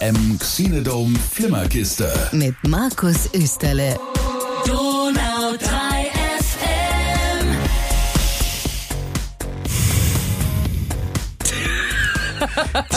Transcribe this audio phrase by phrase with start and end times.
[0.00, 2.12] FM Xenodome Flimmerkiste.
[2.32, 3.98] mit Markus Österle.
[4.66, 5.66] Donau 3
[6.38, 7.56] FM.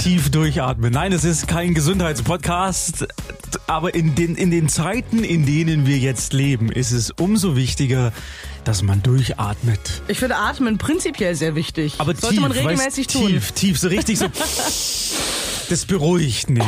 [0.04, 0.94] tief durchatmen.
[0.94, 3.08] Nein, es ist kein Gesundheitspodcast,
[3.68, 8.12] aber in den, in den Zeiten, in denen wir jetzt leben, ist es umso wichtiger,
[8.64, 10.04] dass man durchatmet.
[10.08, 11.96] Ich finde Atmen prinzipiell sehr wichtig.
[11.98, 13.28] Aber Sollte tief, man regelmäßig weißt, tun.
[13.28, 14.26] Tief, tief, so richtig so.
[15.70, 16.68] Das beruhigt nämlich.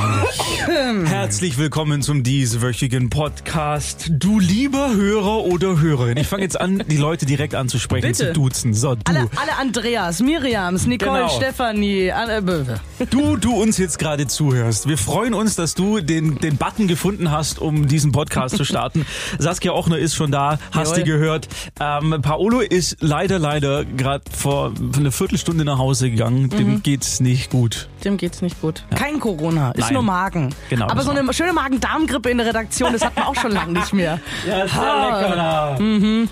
[1.10, 4.10] Herzlich willkommen zum dieswöchigen Podcast.
[4.12, 6.16] Du lieber Hörer oder Hörerin.
[6.18, 8.28] Ich fange jetzt an, die Leute direkt anzusprechen, Bitte.
[8.28, 8.74] zu duzen.
[8.74, 9.02] So, du.
[9.06, 11.30] Alle, alle Andreas, Miriams, Nicole, Genau.
[11.30, 12.80] Stefanie, Anne, Böwe.
[13.10, 14.88] Du, du uns jetzt gerade zuhörst.
[14.88, 19.05] Wir freuen uns, dass du den, den Button gefunden hast, um diesen Podcast zu starten.
[19.38, 21.50] Saskia Ochner ist schon da, hast die gehört.
[21.82, 26.50] Ähm, Paolo ist leider, leider gerade vor einer Viertelstunde nach Hause gegangen.
[26.50, 26.84] Dem Mhm.
[26.84, 27.90] geht's nicht gut.
[28.05, 28.84] Dem geht's nicht gut.
[28.96, 29.94] Kein Corona, ist Nein.
[29.94, 30.54] nur Magen.
[30.70, 33.52] Genau, Aber so eine war- schöne Magen-Darm-Grippe in der Redaktion, das hat man auch schon
[33.52, 34.20] lange nicht mehr.
[34.48, 35.77] Ja, sehr lecker da.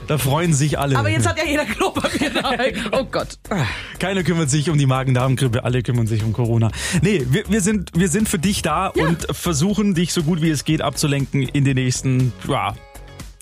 [0.08, 0.94] Da freuen sich alle.
[0.94, 1.00] Mhm.
[1.00, 2.74] Aber jetzt hat ja jeder Klopapier dabei.
[2.92, 3.38] Oh Gott.
[4.00, 6.70] Keiner kümmert sich um die Magen-Darm-Grippe, alle kümmern sich um Corona.
[7.02, 10.50] Nee, wir, wir, sind, wir sind für dich da und versuchen dich so gut wie
[10.50, 12.74] es geht abzulenken in den nächsten ja,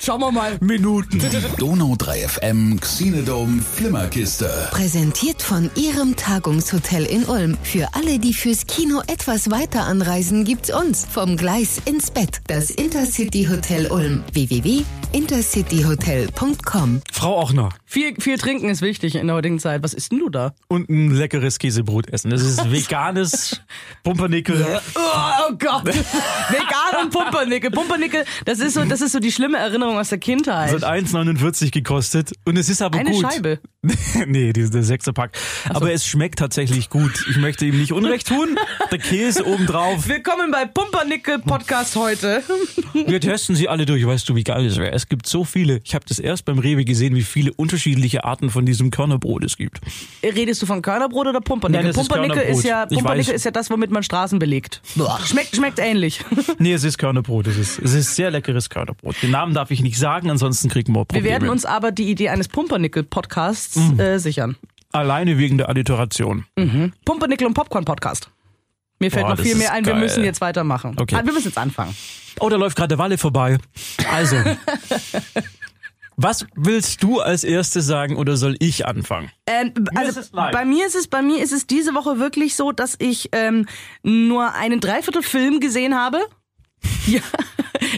[0.02, 0.58] Schauen wir mal.
[0.61, 1.22] Minuten.
[1.58, 4.50] Donau 3 FM Xenodome Flimmerkiste.
[4.72, 7.58] Präsentiert von Ihrem Tagungshotel in Ulm.
[7.64, 11.05] Für alle, die fürs Kino etwas weiter anreisen, gibt's uns.
[11.11, 12.39] Vom Gleis ins Bett.
[12.47, 14.23] Das Intercity Hotel Ulm.
[14.31, 17.67] www.intercityhotel.com Frau Ochner.
[17.86, 19.83] Viel, viel trinken ist wichtig in der heutigen Zeit.
[19.83, 20.53] Was isst denn du da?
[20.70, 22.30] und ein leckeres Käsebrot essen.
[22.30, 23.59] Das ist veganes
[24.03, 24.80] Pumpernickel.
[24.95, 25.00] Oh,
[25.50, 25.86] oh Gott.
[25.88, 27.70] Vegan und Pumpernickel.
[27.72, 30.73] Pumpernickel, das ist so, das ist so die schlimme Erinnerung aus der Kindheit.
[30.73, 33.22] Das hat 1,49 gekostet und es ist aber Eine gut.
[33.22, 33.59] Scheibe.
[34.28, 35.38] nee, dieser der Sechserpack.
[35.70, 37.26] Aber es schmeckt tatsächlich gut.
[37.30, 38.58] Ich möchte ihm nicht Unrecht tun.
[38.92, 40.08] Der Käse obendrauf.
[40.10, 42.44] Willkommen bei Pumpernickel Podcast heute.
[42.94, 44.05] Wir testen sie alle durch.
[44.05, 44.92] Weißt du, wie geil das wäre?
[44.92, 45.80] Es gibt so viele.
[45.86, 49.55] Ich habe das erst beim Rewe gesehen, wie viele unterschiedliche Arten von diesem Körnerbrot es
[49.55, 49.80] gibt.
[50.23, 51.83] Redest du von Körnerbrot oder Pumpernickel?
[51.83, 52.60] Nein, ist Pumpernickel Körnerbrot.
[52.60, 54.82] ist ja Pumpernickel ist ja das, womit man Straßen belegt.
[55.26, 56.20] Schmeckt schmeckt ähnlich.
[56.58, 57.48] Nee, es ist Körnerbrot.
[57.48, 59.16] Es ist, es ist sehr leckeres Körnerbrot.
[59.22, 61.28] Den Namen darf ich nicht sagen, ansonsten kriegen wir Wir Probleme.
[61.30, 64.00] werden uns aber die Idee eines Pumpernickel Podcasts Mhm.
[64.00, 64.56] äh, sichern.
[64.92, 66.45] Alleine wegen der Alliteration.
[67.06, 68.30] Pumpernickel und Popcorn Podcast.
[69.00, 69.86] Mir fällt Boah, noch viel mehr ein.
[69.86, 70.02] Wir geil.
[70.02, 70.95] müssen jetzt weitermachen.
[71.00, 71.16] Okay.
[71.16, 71.95] Ah, wir müssen jetzt anfangen.
[72.40, 73.58] Oh, da läuft gerade der Walle vorbei.
[74.12, 74.36] Also,
[76.17, 79.32] was willst du als erstes sagen oder soll ich anfangen?
[79.48, 80.52] Ähm, also live.
[80.52, 83.67] bei mir ist es bei mir ist es diese Woche wirklich so, dass ich ähm,
[84.04, 86.20] nur einen Dreiviertel Film gesehen habe.
[87.08, 87.22] Ja,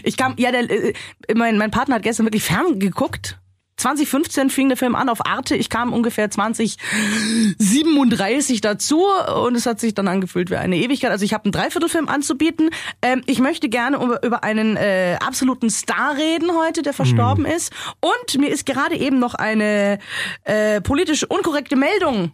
[0.02, 0.92] ich kam ja der äh,
[1.34, 3.38] mein mein Partner hat gestern wirklich fern geguckt.
[3.82, 5.56] 2015 fing der Film an auf Arte.
[5.56, 9.04] Ich kam ungefähr 2037 dazu
[9.44, 11.10] und es hat sich dann angefühlt wie eine Ewigkeit.
[11.10, 12.70] Also ich habe einen Dreiviertelfilm anzubieten.
[13.02, 17.72] Ähm, ich möchte gerne über, über einen äh, absoluten Star reden heute, der verstorben ist.
[18.00, 19.98] Und mir ist gerade eben noch eine
[20.44, 22.30] äh, politisch unkorrekte Meldung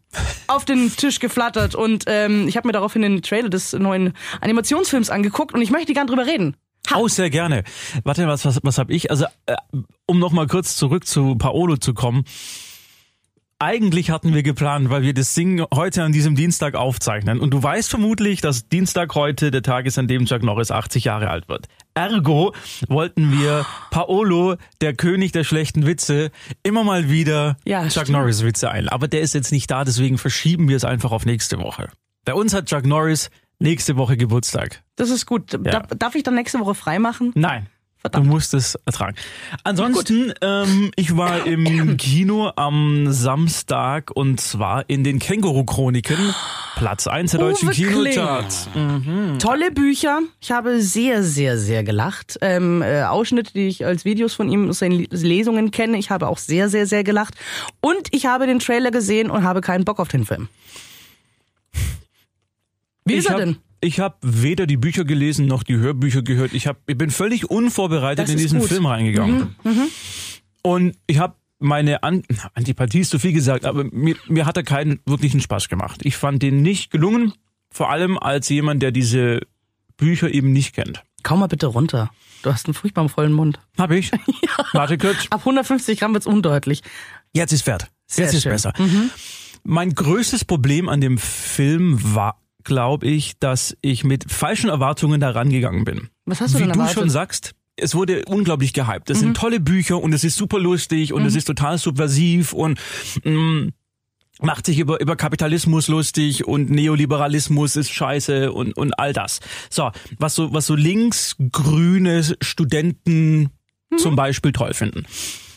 [0.48, 5.10] auf den Tisch geflattert und ähm, ich habe mir daraufhin den Trailer des neuen Animationsfilms
[5.10, 6.56] angeguckt und ich möchte gern drüber reden.
[6.94, 7.64] Oh, sehr gerne.
[8.04, 9.10] Warte, was, was, was habe ich?
[9.10, 9.56] Also, äh,
[10.06, 12.24] um noch mal kurz zurück zu Paolo zu kommen.
[13.60, 17.40] Eigentlich hatten wir geplant, weil wir das Ding heute an diesem Dienstag aufzeichnen.
[17.40, 21.02] Und du weißt vermutlich, dass Dienstag heute der Tag ist, an dem Chuck Norris 80
[21.02, 21.66] Jahre alt wird.
[21.94, 22.54] Ergo
[22.86, 26.30] wollten wir Paolo, der König der schlechten Witze,
[26.62, 28.10] immer mal wieder Ja, Chuck stimmt.
[28.10, 28.88] Norris Witze ein.
[28.88, 31.88] Aber der ist jetzt nicht da, deswegen verschieben wir es einfach auf nächste Woche.
[32.24, 33.28] Bei uns hat Chuck Norris
[33.58, 34.82] nächste Woche Geburtstag.
[34.96, 35.58] Das ist gut.
[35.62, 37.32] Darf, darf ich dann nächste Woche freimachen?
[37.34, 37.68] Nein.
[38.00, 38.26] Verdammt.
[38.26, 39.16] Du musst es ertragen.
[39.64, 46.34] Ansonsten, ähm, ich war im Kino am Samstag und zwar in den Känguru-Chroniken.
[46.76, 47.74] Platz 1 der deutschen Uwe.
[47.74, 48.68] Kinocharts.
[49.40, 50.20] Tolle Bücher.
[50.40, 52.38] Ich habe sehr, sehr, sehr gelacht.
[52.40, 55.98] Ähm, äh, Ausschnitte, die ich als Videos von ihm aus seinen Lesungen kenne.
[55.98, 57.34] Ich habe auch sehr, sehr, sehr gelacht.
[57.80, 60.48] Und ich habe den Trailer gesehen und habe keinen Bock auf den Film.
[63.08, 63.56] Wie ist ich er hab, denn?
[63.80, 66.52] Ich habe weder die Bücher gelesen noch die Hörbücher gehört.
[66.52, 68.68] Ich, hab, ich bin völlig unvorbereitet Das in diesen gut.
[68.68, 69.54] Mhm, Film reingegangen.
[70.62, 72.22] Und ich habe meine An
[72.54, 76.00] Antipathie ist zu viel gesagt, aber mir, mir hat er keinen wirklichen Spaß gemacht.
[76.04, 77.32] Ich fand den nicht gelungen,
[77.70, 79.40] vor allem als jemand, der diese
[79.96, 81.02] Bücher eben nicht kennt.
[81.22, 82.10] Komm mal bitte runter.
[82.42, 83.58] Du hast einen furchtbar vollen Mund.
[83.76, 84.12] Hab ich?
[84.72, 85.26] Warte kurz.
[85.30, 86.82] Ab 150 Gramm wird's undeutlich.
[87.32, 87.88] Jetzt ist wert.
[88.06, 88.52] Sehr Jetzt ist schön.
[88.52, 88.72] besser.
[89.64, 95.30] Mein größtes Problem an dem Film war, glaube ich, dass ich mit falschen Erwartungen da
[95.30, 96.08] rangegangen bin.
[96.26, 96.98] Was hast du Wie denn du erwartet?
[96.98, 99.08] schon sagst, es wurde unglaublich gehypt.
[99.08, 102.80] Das sind tolle Bücher und es ist super lustig und es ist total subversiv und
[103.24, 103.68] mm,
[104.40, 109.40] macht sich über, über Kapitalismus lustig und Neoliberalismus ist scheiße und, und all das.
[109.70, 113.50] So, was so, was so linksgrüne Studenten
[113.96, 115.06] zum Beispiel toll finden.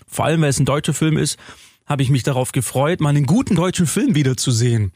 [0.07, 1.37] Vor allem, weil es ein deutscher Film ist,
[1.85, 4.93] habe ich mich darauf gefreut, mal einen guten deutschen Film wiederzusehen.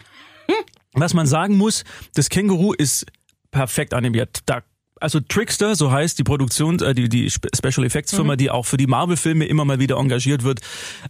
[0.95, 1.83] Was man sagen muss,
[2.13, 3.05] das Känguru ist
[3.51, 4.39] perfekt animiert.
[4.45, 4.63] Da
[5.01, 8.65] also Trickster, so heißt die Produktion, äh, die, die Spe- Special Effects Firma, die auch
[8.65, 10.61] für die Marvel-Filme immer mal wieder engagiert wird.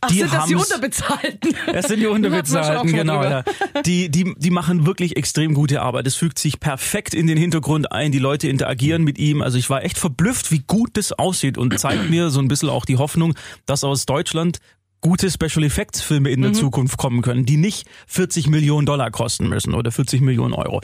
[0.02, 1.56] Ach, die sind das die Unterbezahlten?
[1.72, 3.24] das sind die Unterbezahlten, genau.
[3.24, 3.44] Ja.
[3.86, 6.08] Die, die, die machen wirklich extrem gute Arbeit.
[6.08, 8.12] Es fügt sich perfekt in den Hintergrund ein.
[8.12, 9.42] Die Leute interagieren mit ihm.
[9.44, 12.70] Also ich war echt verblüfft, wie gut das aussieht und zeigt mir so ein bisschen
[12.70, 13.36] auch die Hoffnung,
[13.68, 14.60] dass aus Deutschland
[15.06, 19.48] gute Special Effects Filme in der Zukunft kommen können, die nicht 40 Millionen Dollar kosten
[19.48, 20.82] müssen oder 40 Millionen Euro.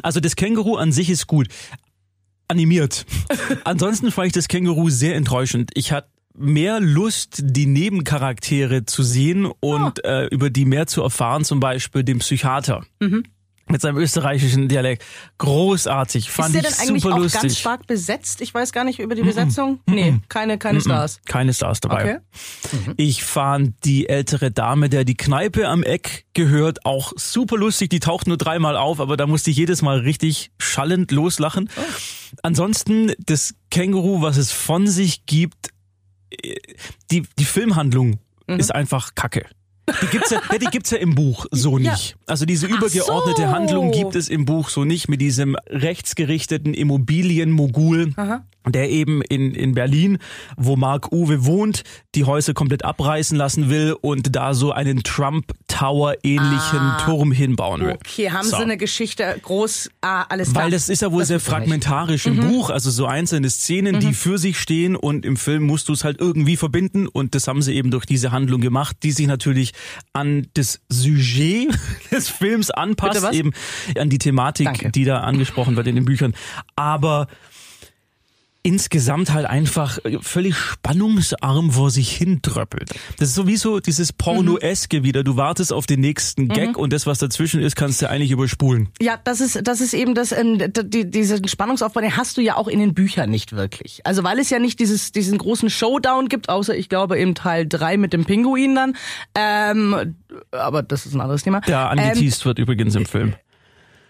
[0.00, 1.48] Also das Känguru an sich ist gut.
[2.46, 3.04] Animiert.
[3.64, 5.72] Ansonsten fand ich das Känguru sehr enttäuschend.
[5.74, 11.44] Ich hatte mehr Lust, die Nebencharaktere zu sehen und äh, über die mehr zu erfahren,
[11.44, 12.86] zum Beispiel den Psychiater.
[13.66, 15.04] Mit seinem österreichischen Dialekt.
[15.38, 16.30] Großartig.
[16.30, 17.40] Fand ist der ich denn eigentlich super auch lustig.
[17.42, 18.40] ganz stark besetzt?
[18.42, 19.80] Ich weiß gar nicht über die Besetzung.
[19.86, 21.20] Nee, keine, keine Stars.
[21.26, 22.20] Keine Stars dabei.
[22.72, 22.94] Okay.
[22.96, 27.88] Ich fand die ältere Dame, der die Kneipe am Eck gehört, auch super lustig.
[27.90, 31.70] Die taucht nur dreimal auf, aber da musste ich jedes Mal richtig schallend loslachen.
[32.42, 35.70] Ansonsten das Känguru, was es von sich gibt,
[36.30, 36.54] äh,
[37.10, 38.58] die, die Filmhandlung Mhm.
[38.60, 39.46] ist einfach Kacke.
[40.02, 41.92] Die gibt's ja, ja, die gibt's ja im Buch so Ja.
[41.92, 42.16] nicht.
[42.26, 43.48] Also diese übergeordnete so.
[43.48, 48.14] Handlung gibt es im Buch so nicht mit diesem rechtsgerichteten Immobilienmogul,
[48.66, 50.16] der eben in, in Berlin,
[50.56, 51.82] wo Mark Uwe wohnt,
[52.14, 57.80] die Häuser komplett abreißen lassen will und da so einen Trump Tower ähnlichen Turm hinbauen
[57.82, 57.90] will.
[57.92, 57.96] Ah.
[57.96, 58.56] Okay, haben So.
[58.56, 60.64] sie eine Geschichte groß, ah, alles klar.
[60.64, 61.50] Weil das ist ja wohl sehr ich nicht.
[61.50, 65.88] fragmentarisch im Buch, also so einzelne Szenen, die für sich stehen und im Film musst
[65.88, 69.10] du es halt irgendwie verbinden und das haben sie eben durch diese Handlung gemacht, die
[69.10, 69.72] sich natürlich
[70.12, 71.68] an das Sujet
[72.10, 73.52] des Films anpasst, eben
[73.98, 74.90] an die Thematik, Danke.
[74.90, 76.34] die da angesprochen wird in den Büchern.
[76.76, 77.28] Aber
[78.64, 82.90] insgesamt halt einfach völlig spannungsarm vor sich hindröppelt.
[83.18, 85.22] Das ist sowieso dieses Pornoeske wieder.
[85.22, 88.88] Du wartest auf den nächsten Gag und das, was dazwischen ist, kannst du eigentlich überspulen.
[89.02, 92.56] Ja, das ist, das ist eben das, ähm, die, diesen Spannungsaufbau, den hast du ja
[92.56, 94.00] auch in den Büchern nicht wirklich.
[94.04, 97.68] Also weil es ja nicht dieses, diesen großen Showdown gibt, außer ich glaube im Teil
[97.68, 98.96] drei mit dem Pinguin dann.
[99.34, 100.16] Ähm,
[100.52, 101.60] aber das ist ein anderes Thema.
[101.60, 103.34] Der ähm, angeteased wird übrigens im Film.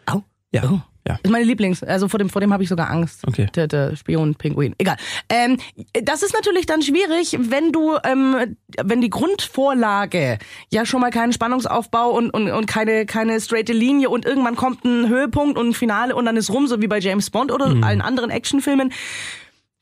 [0.06, 0.22] Au.
[0.52, 0.70] Ja.
[0.70, 0.94] Oh.
[1.06, 1.18] Ja.
[1.22, 3.26] Ist meine Lieblings, also vor dem, vor dem habe ich sogar Angst.
[3.26, 3.46] Okay.
[3.54, 4.74] Der, der Spion-Pinguin.
[4.78, 4.96] Egal.
[5.28, 5.58] Ähm,
[6.02, 10.38] das ist natürlich dann schwierig, wenn du, ähm, wenn die Grundvorlage
[10.72, 14.84] ja schon mal keinen Spannungsaufbau und, und, und keine, keine straighte Linie und irgendwann kommt
[14.84, 17.66] ein Höhepunkt und ein Finale und dann ist rum, so wie bei James Bond oder
[17.82, 18.90] allen anderen Actionfilmen.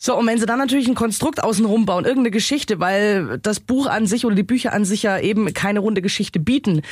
[0.04, 3.86] So, und wenn sie dann natürlich ein Konstrukt außen bauen, irgendeine Geschichte, weil das Buch
[3.86, 6.82] an sich oder die Bücher an sich ja eben keine runde Geschichte bieten,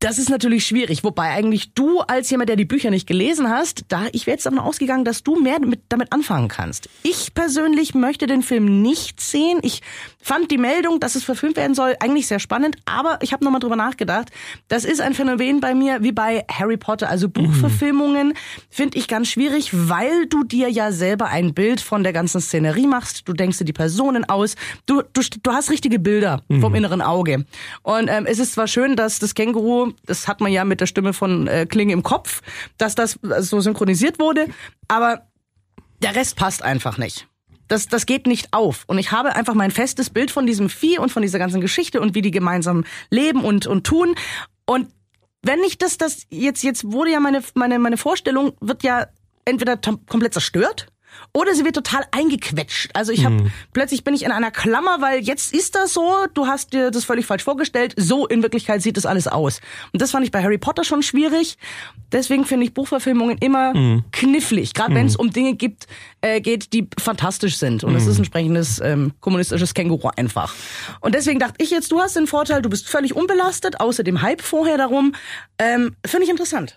[0.00, 3.84] das ist natürlich schwierig, wobei eigentlich du als jemand, der die Bücher nicht gelesen hast,
[3.88, 6.88] da ich wäre jetzt davon ausgegangen, dass du mehr mit, damit anfangen kannst.
[7.02, 9.58] Ich persönlich möchte den Film nicht sehen.
[9.62, 9.82] Ich
[10.18, 13.60] fand die Meldung, dass es verfilmt werden soll, eigentlich sehr spannend, aber ich habe nochmal
[13.60, 14.30] drüber nachgedacht.
[14.68, 18.34] Das ist ein Phänomen bei mir wie bei Harry Potter, also Buchverfilmungen
[18.70, 22.86] finde ich ganz schwierig, weil du dir ja selber ein Bild von der ganzen Szenerie
[22.86, 23.28] machst.
[23.28, 24.56] Du denkst dir die Personen aus.
[24.86, 27.44] Du, du, du hast richtige Bilder vom inneren Auge.
[27.82, 30.86] Und ähm, es ist zwar schön, dass das Känguru, das hat man ja mit der
[30.86, 32.42] Stimme von äh, Klinge im Kopf,
[32.78, 34.48] dass das äh, so synchronisiert wurde,
[34.88, 35.26] aber
[36.02, 37.26] der Rest passt einfach nicht.
[37.68, 38.84] Das, das geht nicht auf.
[38.88, 42.00] Und ich habe einfach mein festes Bild von diesem Vieh und von dieser ganzen Geschichte
[42.00, 44.16] und wie die gemeinsam leben und, und tun.
[44.66, 44.88] Und
[45.42, 49.06] wenn ich das, das jetzt, jetzt wurde ja meine, meine, meine Vorstellung wird ja
[49.44, 50.88] entweder komplett zerstört
[51.32, 52.90] oder sie wird total eingequetscht.
[52.94, 56.46] Also ich habe plötzlich bin ich in einer Klammer, weil jetzt ist das so, du
[56.46, 59.60] hast dir das völlig falsch vorgestellt, so in Wirklichkeit sieht das alles aus.
[59.92, 61.58] Und das fand ich bei Harry Potter schon schwierig.
[62.12, 65.86] Deswegen finde ich Buchverfilmungen immer knifflig, gerade wenn es um Dinge gibt,
[66.20, 67.84] äh, geht, die fantastisch sind.
[67.84, 70.54] Und es ist ein entsprechendes ähm, kommunistisches Känguru einfach.
[71.00, 74.22] Und deswegen dachte ich jetzt, du hast den Vorteil, du bist völlig unbelastet, außer dem
[74.22, 75.14] Hype vorher darum.
[75.58, 76.76] Ähm, finde ich interessant.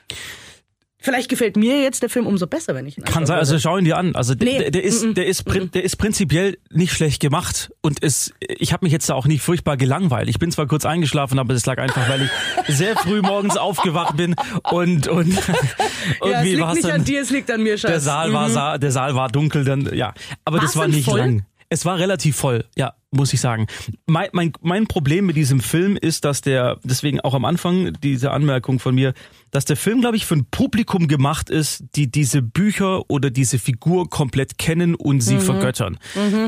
[1.06, 3.78] Vielleicht gefällt mir jetzt der Film umso besser, wenn ich ihn Kann sein, also schau
[3.78, 4.16] ihn dir an.
[4.16, 4.58] Also der, Nee.
[4.60, 8.72] der, der ist, der ist, prin- der ist prinzipiell nicht schlecht gemacht und es, ich
[8.72, 10.30] habe mich jetzt da auch nicht furchtbar gelangweilt.
[10.30, 12.22] Ich bin zwar kurz eingeschlafen, aber das lag einfach, weil
[12.68, 14.34] ich sehr früh morgens aufgewacht bin
[14.72, 17.92] und und ja, es irgendwie liegt war nicht an dir, es liegt an mir, Schatz.
[17.92, 20.14] der Saal war sa der Saal war dunkel, dann ja,
[20.46, 21.20] aber War's das war nicht voll?
[21.20, 21.46] lang.
[21.70, 22.94] Es war relativ voll, ja.
[23.14, 23.68] Muss ich sagen.
[24.06, 28.32] Mein, mein, mein Problem mit diesem Film ist, dass der, deswegen auch am Anfang diese
[28.32, 29.14] Anmerkung von mir,
[29.52, 33.60] dass der Film, glaube ich, für ein Publikum gemacht ist, die diese Bücher oder diese
[33.60, 36.00] Figur komplett kennen und sie vergöttern.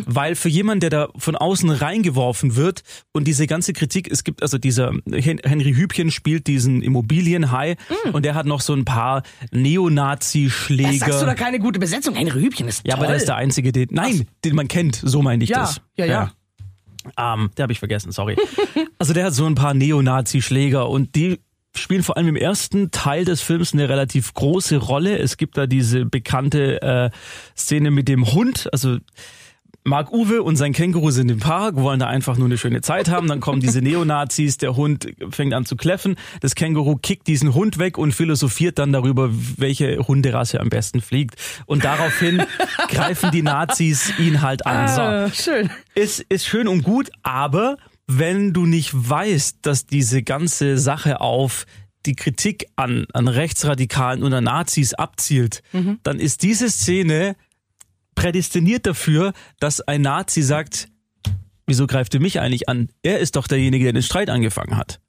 [0.07, 2.81] Weil für jemanden, der da von außen reingeworfen wird
[3.13, 7.75] und diese ganze Kritik, es gibt also dieser Hen Henry Hübchen spielt diesen Immobilienhai
[8.13, 10.89] und der hat noch so ein paar Neonazi-Schläger.
[10.89, 12.15] Das sagst du da keine gute Besetzung.
[12.15, 13.03] Henry Hübchen ist Ja, toll.
[13.03, 15.81] aber der ist der einzige, den, nein, den man kennt, so meine ich Ja, das.
[15.98, 16.31] ja, ja.
[17.17, 18.35] Ähm, der habe ich vergessen, sorry.
[19.00, 21.39] also der hat so ein paar Neonazi-Schläger und die
[21.77, 25.17] spielen vor allem im ersten Teil des Films eine relativ große Rolle.
[25.17, 27.09] Es gibt da diese bekannte äh,
[27.57, 28.97] Szene mit dem Hund, also
[29.87, 33.07] Mark Uwe und sein Känguru sind im Park, wollen da einfach nur eine schöne Zeit
[33.07, 33.27] haben.
[33.27, 36.15] Dann kommen diese Neonazis, der Hund fängt an zu kläffen.
[36.41, 41.35] Das Känguru kickt diesen Hund weg und philosophiert dann darüber, welche Hunderasse am besten fliegt.
[41.67, 42.41] Und daraufhin
[42.89, 44.87] greifen die Nazis ihn halt an.
[44.87, 45.69] So Ah, schön.
[45.93, 47.77] ist, ist schön und gut, aber
[48.07, 51.67] wenn du nicht weißt, dass diese ganze Sache auf
[52.07, 55.61] die Kritik an, an Rechtsradikalen oder Nazis abzielt,
[56.03, 57.35] dann ist diese Szene
[58.15, 60.89] prädestiniert dafür, dass ein Nazi sagt,
[61.67, 62.89] wieso greift ihr mich eigentlich an?
[63.03, 65.00] Er ist doch derjenige, der den Streit angefangen hat.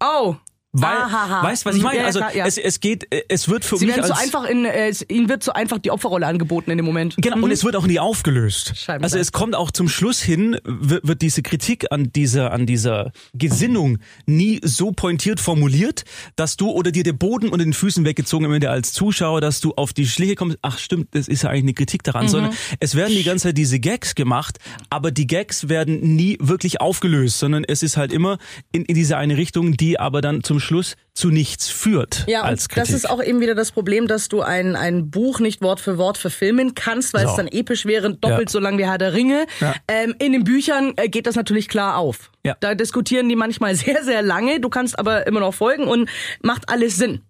[0.00, 0.36] Oh.
[0.74, 1.42] Weil, Ahaha.
[1.44, 1.98] weißt du, was ich meine?
[1.98, 2.46] Ja, also klar, ja.
[2.46, 5.28] es, es geht, es wird für Sie mich als so einfach in, äh, es- ihnen
[5.28, 7.14] wird so einfach die Opferrolle angeboten in dem Moment.
[7.18, 8.72] Genau, und es wird auch nie aufgelöst.
[8.74, 9.04] Scheinbar.
[9.04, 13.12] Also es kommt auch zum Schluss hin, wird, wird diese Kritik an dieser, an dieser
[13.34, 16.04] Gesinnung nie so pointiert formuliert,
[16.36, 19.72] dass du oder dir der Boden unter den Füßen weggezogen wird als Zuschauer, dass du
[19.74, 22.94] auf die Schliche kommst, ach stimmt, das ist ja eigentlich eine Kritik daran, sondern es
[22.94, 27.62] werden die ganze Zeit diese Gags gemacht, aber die Gags werden nie wirklich aufgelöst, sondern
[27.64, 28.38] es ist halt immer
[28.72, 32.62] in, in diese eine Richtung, die aber dann zum Schluss zu nichts führt Ja, als
[32.64, 32.88] und Kritik.
[32.88, 35.98] das ist auch eben wieder das Problem, dass du ein, ein Buch nicht Wort für
[35.98, 37.30] Wort verfilmen kannst, weil So.
[37.30, 38.52] es dann episch wäre, doppelt Ja.
[38.52, 39.46] so lang wie Herr der Ringe.
[39.60, 39.74] Ja.
[39.88, 42.30] Ähm, in den Büchern äh, geht das natürlich klar auf.
[42.44, 42.56] Ja.
[42.60, 44.60] Da diskutieren die manchmal sehr, sehr lange.
[44.60, 46.08] Du kannst aber immer noch folgen und
[46.42, 47.20] macht alles Sinn.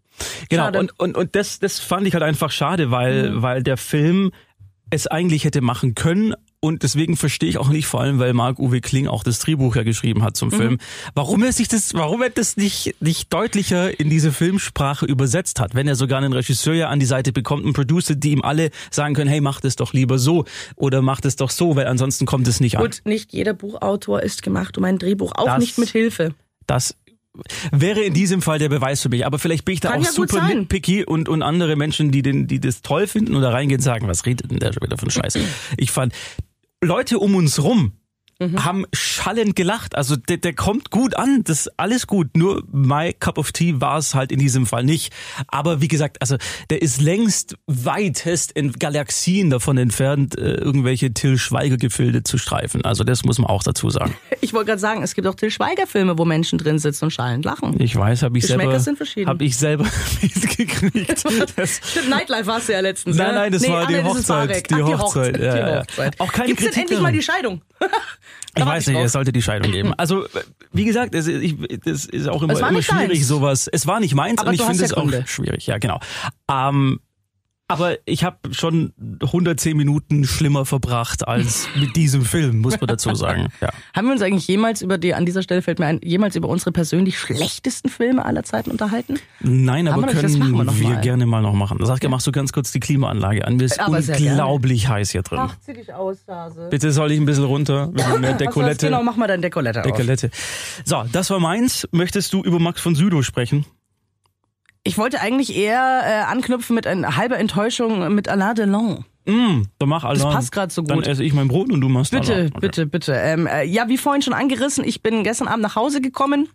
[0.50, 0.78] Genau, Schade.
[0.78, 4.30] und, und, und das, das fand ich halt einfach schade, weil, weil der Film
[4.90, 6.34] es eigentlich hätte machen können.
[6.64, 9.82] Und deswegen verstehe ich auch nicht, vor allem weil Marc-Uwe Kling auch das Drehbuch ja
[9.82, 10.78] geschrieben hat zum Film,
[11.12, 15.74] warum er sich das, warum er das nicht, nicht deutlicher in diese Filmsprache übersetzt hat,
[15.74, 18.70] wenn er sogar einen Regisseur ja an die Seite bekommt, einen Producer, die ihm alle
[18.92, 20.44] sagen können, hey, mach das doch lieber so
[20.76, 22.84] oder mach das doch so, weil ansonsten kommt es nicht an.
[22.84, 26.32] Gut, nicht jeder Buchautor ist gemacht um ein Drehbuch, auch Das- nicht mit Hilfe.
[26.68, 26.94] Das
[27.72, 29.26] wäre in diesem Fall der Beweis für mich.
[29.26, 32.22] Aber vielleicht bin ich da Kann auch ja super nitpicky und, und andere Menschen, die,
[32.22, 35.10] den, die das toll finden oder reingehen, sagen, was redet denn der schon wieder von
[35.10, 35.40] Scheiße?
[35.76, 36.12] Ich fand,
[36.84, 37.92] Leute um uns rum
[38.38, 38.64] Mhm.
[38.64, 39.96] haben schallend gelacht.
[39.96, 42.36] Also der, der kommt gut an, das ist alles gut.
[42.36, 45.12] Nur my cup of tea war es halt in diesem Fall nicht.
[45.48, 46.36] Aber wie gesagt, also
[46.70, 52.84] der ist längst weitest in Galaxien davon entfernt, äh, irgendwelche Till Schweiger-Gefilde zu streifen.
[52.84, 54.14] Also das muss man auch dazu sagen.
[54.44, 57.44] Ich wollte gerade sagen, es gibt auch Till Schweiger-Filme, wo Menschen drin sitzen und schallend
[57.44, 57.80] lachen.
[57.80, 59.86] Ich weiß, habe ich selber, habe ich selber
[60.20, 61.20] mitgekriegt.
[61.86, 63.16] Stimmt, Nightlife warst du ja letztens.
[63.16, 63.34] Nein, ne?
[63.34, 65.80] nein, das nee, war die Hochzeit, die Ach, die Hochzeit, ja, die ja.
[65.80, 66.20] Hochzeit.
[66.20, 67.62] Auch keine Gibt's denn Kritik endlich mal die Scheidung?
[68.56, 69.94] ich weiß nicht, es sollte die Scheidung geben.
[69.94, 70.26] Also
[70.72, 73.28] wie gesagt, es, ich, das ist auch immer, Es immer schwierig, deins.
[73.28, 73.68] sowas.
[73.70, 75.66] Es war nicht meins Aber und ich finde ja es auch schwierig.
[75.66, 76.00] Ja, genau.
[76.50, 77.00] Ähm,
[77.68, 78.92] aber ich habe schon
[79.22, 83.48] 110 Minuten schlimmer verbracht als mit diesem Film, muss man dazu sagen.
[83.62, 83.70] Ja.
[83.94, 86.48] Haben wir uns eigentlich jemals über die, an dieser Stelle fällt mir ein, jemals über
[86.48, 89.18] unsere persönlich schlechtesten Filme aller Zeiten unterhalten?
[89.40, 91.00] Nein, aber wir können wir noch mal.
[91.00, 91.78] gerne mal noch machen.
[91.82, 93.56] Sag, machst du ganz kurz die Klimaanlage an.
[93.56, 95.38] Mir ist Aber unglaublich heiß hier drin.
[95.40, 96.68] Ach, zieh dich aus, Hase.
[96.70, 97.86] Bitte soll ich ein bisschen runter?
[97.88, 98.86] Bisschen mehr Dekolette.
[98.86, 99.86] Genau, mach mal dein Dekolette auf.
[99.86, 100.30] Dekolette.
[100.84, 101.88] So, das war meins.
[101.90, 103.64] Möchtest du über Max von Südow sprechen?
[104.84, 109.04] Ich wollte eigentlich eher äh, anknüpfen mit einer halber Enttäuschung mit Alain Delon.
[109.26, 110.20] Mm, dann mach Alain.
[110.22, 111.06] passt grad so Dann gut.
[111.06, 112.46] esse ich mein Brot und du machst Bitte, Alain.
[112.48, 112.58] Okay.
[112.60, 113.12] bitte, bitte.
[113.14, 116.48] Ähm, äh, ja, wie vorhin schon angerissen, ich bin gestern Abend nach Hause gekommen.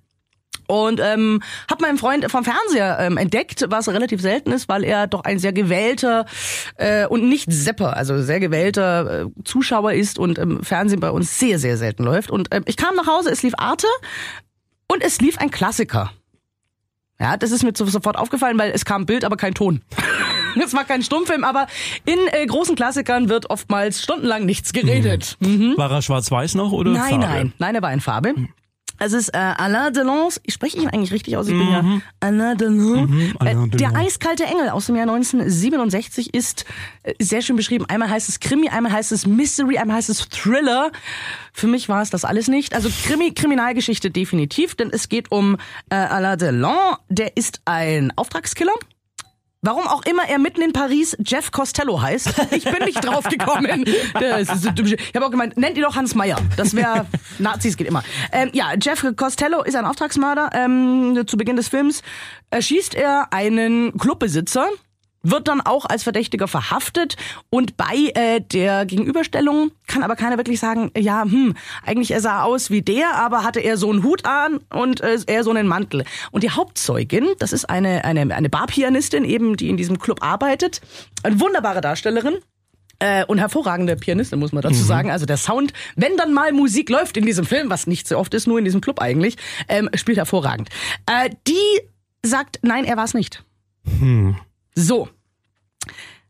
[0.69, 1.41] Und ähm,
[1.71, 5.39] habe meinen Freund vom Fernseher ähm, entdeckt, was relativ selten ist, weil er doch ein
[5.39, 6.25] sehr gewählter
[6.75, 11.39] äh, und nicht Sepper, also sehr gewählter äh, Zuschauer ist und im Fernsehen bei uns
[11.39, 12.29] sehr, sehr selten läuft.
[12.29, 13.87] Und ähm, ich kam nach Hause, es lief Arte
[14.89, 16.11] und es lief ein Klassiker.
[17.19, 19.81] Ja, das ist mir so- sofort aufgefallen, weil es kam Bild, aber kein Ton.
[20.63, 21.67] Es war kein Stummfilm, aber
[22.05, 25.37] in äh, großen Klassikern wird oftmals stundenlang nichts geredet.
[25.39, 27.25] War er schwarz-weiß noch oder Nein, Farbe?
[27.27, 28.33] nein, nein, er war in Farbe.
[28.99, 31.83] Es ist äh, Alain Delon, ich spreche ihn eigentlich richtig aus, ich bin ja
[32.19, 33.33] Alain Delon.
[33.39, 33.95] Alain Äh, der Delon.
[33.95, 36.65] eiskalte Engel aus dem Jahr 1967 ist
[37.03, 37.85] äh, sehr schön beschrieben.
[37.87, 40.91] Einmal heißt es Krimi, einmal heißt es Mystery, einmal heißt es Thriller.
[41.53, 42.73] Für mich war es das alles nicht.
[42.75, 45.57] Also Krimi, Kriminalgeschichte definitiv, denn es geht um
[45.89, 48.73] äh, Alain Delon, der ist ein Auftragskiller
[49.67, 52.33] Warum auch immer er mitten in Paris Jeff Costello heißt.
[52.51, 53.83] Ich bin nicht drauf gekommen.
[54.13, 54.93] Das ist so typisch.
[54.93, 56.37] Ich habe auch gemeint, nennt ihn doch Hans Meyer.
[56.55, 57.05] Das wäre
[57.37, 58.01] Nazis geht immer.
[58.31, 60.51] Ähm, ja, Jeff Costello ist ein Auftragsmörder.
[60.53, 62.01] Ähm, zu Beginn des Films
[62.49, 64.69] erschießt er einen Clubbesitzer
[65.23, 67.15] wird dann auch als Verdächtiger verhaftet
[67.49, 71.55] und bei äh, der Gegenüberstellung kann aber keiner wirklich sagen, ja, hm,
[71.85, 75.17] eigentlich er sah aus wie der, aber hatte er so einen Hut an und äh,
[75.27, 76.03] er so einen Mantel.
[76.31, 80.81] Und die Hauptzeugin, das ist eine eine eine Barpianistin eben, die in diesem Club arbeitet,
[81.23, 82.37] eine wunderbare Darstellerin.
[82.99, 85.11] Äh, und hervorragende Pianistin, muss man dazu sagen.
[85.11, 88.33] Also der Sound, wenn dann mal Musik läuft in diesem Film, was nicht so oft
[88.33, 90.69] ist, nur in diesem Club eigentlich, ähm, spielt hervorragend.
[91.05, 91.81] Äh, die
[92.23, 93.43] sagt, nein, er war es nicht.
[94.77, 95.09] So.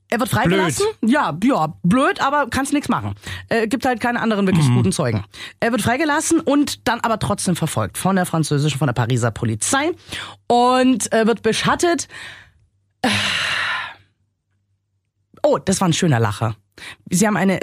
[0.09, 0.85] Er wird freigelassen.
[1.01, 3.15] Ja, ja, blöd, aber kannst nichts machen.
[3.49, 5.25] Äh, gibt halt keine anderen wirklich guten Zeugen.
[5.59, 9.91] Er wird freigelassen und dann aber trotzdem verfolgt von der französischen, von der Pariser Polizei
[10.47, 12.07] und äh, wird beschattet.
[13.01, 13.09] Äh.
[15.43, 16.55] Oh, das war ein schöner Lacher.
[17.09, 17.59] Sie haben eine,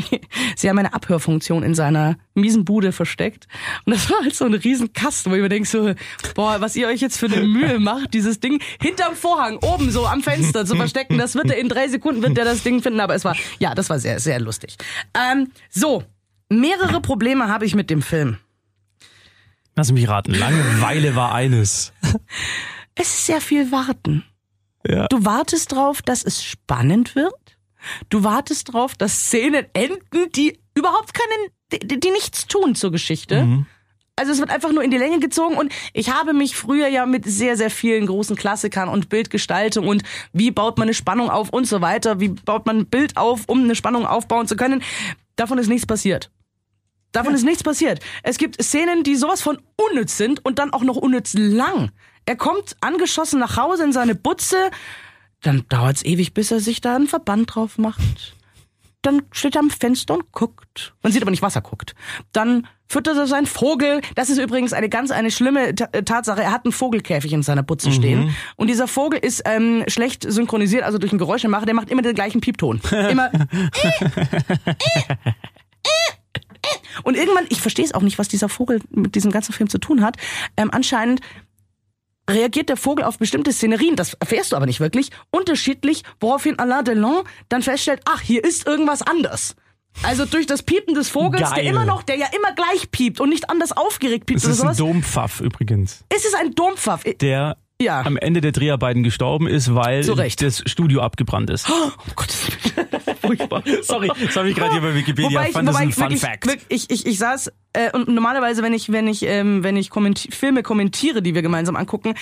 [0.56, 3.48] sie haben eine Abhörfunktion in seiner miesen Bude versteckt.
[3.84, 5.94] Und das war halt so ein riesen Kasten, wo ich mir denke so,
[6.34, 10.06] boah, was ihr euch jetzt für eine Mühe macht, dieses Ding hinterm Vorhang, oben so
[10.06, 13.00] am Fenster zu verstecken, das wird er in drei Sekunden, wird er das Ding finden.
[13.00, 14.76] Aber es war, ja, das war sehr, sehr lustig.
[15.14, 16.04] Ähm, so,
[16.48, 18.38] mehrere Probleme habe ich mit dem Film.
[19.76, 20.34] Lass mich raten.
[20.34, 21.92] Langeweile war eines.
[22.96, 24.24] Es ist sehr viel Warten.
[24.84, 25.06] Ja.
[25.06, 27.57] Du wartest drauf, dass es spannend wird.
[28.08, 33.42] Du wartest drauf, dass Szenen enden, die überhaupt keinen, die, die nichts tun zur Geschichte.
[34.16, 37.06] Also es wird einfach nur in die Länge gezogen und ich habe mich früher ja
[37.06, 41.50] mit sehr, sehr vielen großen Klassikern und Bildgestaltung und wie baut man eine Spannung auf
[41.50, 44.82] und so weiter, wie baut man ein Bild auf, um eine Spannung aufbauen zu können.
[45.36, 46.32] Davon ist nichts passiert.
[47.12, 48.00] Davon ist nichts passiert.
[48.24, 51.92] Es gibt Szenen, die sowas von unnütz sind und dann auch noch unnütz lang.
[52.26, 54.72] Er kommt angeschossen nach Hause in seine Butze,
[55.42, 58.34] dann dauert's ewig, bis er sich da einen Verband drauf macht.
[59.02, 60.94] Dann steht er am Fenster und guckt.
[61.02, 61.94] Man sieht aber nicht, was er guckt.
[62.32, 64.00] Dann füttert er seinen Vogel.
[64.16, 66.42] Das ist übrigens eine ganz eine schlimme Ta äh, Tatsache.
[66.42, 68.34] Er hat einen Vogelkäfig in seiner Butze stehen.
[68.56, 71.66] Und dieser Vogel ist ähm, schlecht synchronisiert, also durch einen Geräuschemacher.
[71.66, 72.80] Der macht immer den gleichen Piepton.
[72.90, 73.30] Immer.
[77.04, 79.78] Und irgendwann, ich verstehe es auch nicht, was dieser Vogel mit diesem ganzen Film zu
[79.78, 80.16] tun hat.
[80.56, 81.20] Ähm, anscheinend
[82.28, 86.84] reagiert der Vogel auf bestimmte Szenerien, das erfährst du aber nicht wirklich, unterschiedlich, woraufhin Alain
[86.84, 89.56] Delon dann feststellt, ach, hier ist irgendwas anders.
[90.02, 91.66] Also durch das Piepen des Vogels, der Geil.
[91.66, 94.76] immer noch, der ja immer gleich piept und nicht anders aufgeregt piept Es ist ein.
[94.76, 97.02] Dompfaff übrigens, ist es ein Dompfaff?
[97.20, 98.02] der Ja.
[98.02, 101.68] am Ende der Dreharbeiten gestorben ist, weil das Studio abgebrannt ist.
[101.70, 102.32] Oh Gott.
[103.20, 103.62] Furchtbar.
[103.82, 105.30] Sorry, das habe ich gerade hier bei Wikipedia.
[105.38, 106.46] Wobei Ich fand das ein Fun Fact.
[106.68, 110.30] ich, ich, ich saß äh, und normalerweise, wenn ich, wenn ich, ähm, wenn ich kommenti
[110.32, 112.14] Filme kommentiere, die wir gemeinsam angucken,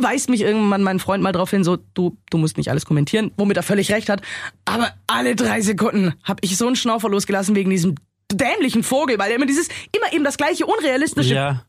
[0.00, 3.32] weist mich irgendwann mein Freund mal drauf hin, so du, du musst nicht alles kommentieren,
[3.36, 4.22] womit er völlig recht hat.
[4.64, 7.94] Aber alle drei Sekunden habe ich so einen Schnaufer losgelassen wegen diesem
[8.32, 11.34] dämlichen Vogel, weil er immer dieses, immer eben das gleiche unrealistische.
[11.34, 11.64] Ja.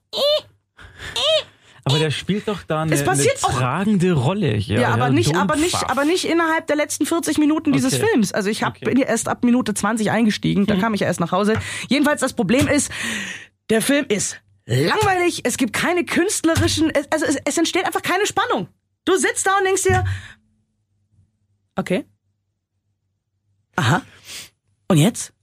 [1.89, 4.80] Aber der spielt doch da eine, Es passiert eine auch- tragende Rolle hier.
[4.80, 8.06] Ja, aber nicht, aber nicht, aber nicht innerhalb der letzten 40 Minuten dieses Okay.
[8.12, 8.32] Films.
[8.32, 8.86] Also ich hab, Okay.
[8.86, 11.56] bin ja erst ab Minute 20 eingestiegen, da kam ich ja erst nach Hause.
[11.89, 12.91] Jedenfalls das Problem ist,
[13.69, 18.67] der Film ist langweilig, es gibt keine künstlerischen, also es, es entsteht einfach keine Spannung.
[19.06, 20.06] Du sitzt da und denkst dir,
[21.75, 22.06] okay.
[23.75, 24.02] Aha.
[24.89, 25.34] Und jetzt?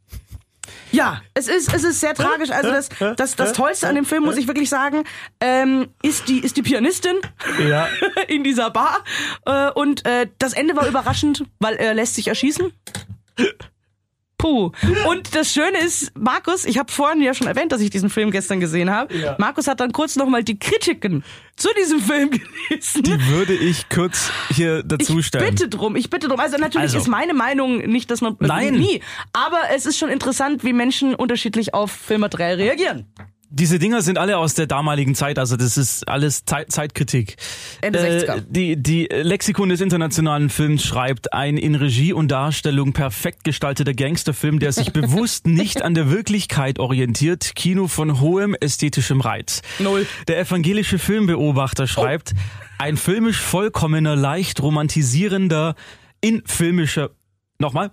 [0.93, 2.51] Ja, es ist, es ist sehr tragisch.
[2.51, 5.05] Also das, das, das Tollste an dem Film, muss ich wirklich sagen,
[5.41, 7.17] ähm, ist die, ist die Pianistin
[7.69, 7.89] Ja.
[8.29, 9.05] in dieser Bar.
[9.45, 12.73] Äh, und äh, das Ende war überraschend, weil er lässt sich erschießen.
[14.39, 14.71] Puh.
[15.09, 18.31] Und das Schöne ist, Markus, ich habe vorhin ja schon erwähnt, dass ich diesen Film
[18.31, 19.37] gestern gesehen habe.
[19.39, 21.25] Markus hat dann kurz nochmal die Kritiken
[21.57, 23.03] zu diesem Film gelesen.
[23.03, 25.55] Die würde ich kurz hier ich dazu stellen.
[25.55, 26.39] bitte drum, ich bitte drum.
[26.39, 26.99] Also natürlich Also.
[26.99, 28.75] ist meine Meinung nicht, dass man Nein.
[28.75, 29.01] nie,
[29.33, 33.07] aber es ist schon interessant, wie Menschen unterschiedlich auf Filmmaterial reagieren.
[33.59, 37.37] Diese Dinger sind alle aus der damaligen Zeit, also das ist alles Zeit, Zeitkritik.
[37.81, 38.43] Ende 60er.
[38.47, 44.59] Die, die Lexikon des internationalen Films schreibt, ein in Regie und Darstellung perfekt gestalteter Gangsterfilm,
[44.59, 49.63] der sich bewusst nicht an der Wirklichkeit orientiert, Kino von hohem ästhetischem Reiz.
[49.79, 50.07] Null.
[50.29, 52.35] Der evangelische Filmbeobachter schreibt,
[52.77, 55.77] ein filmisch vollkommener, leicht romantisierender,
[56.21, 57.09] in filmischer
[57.59, 57.91] Nochmal.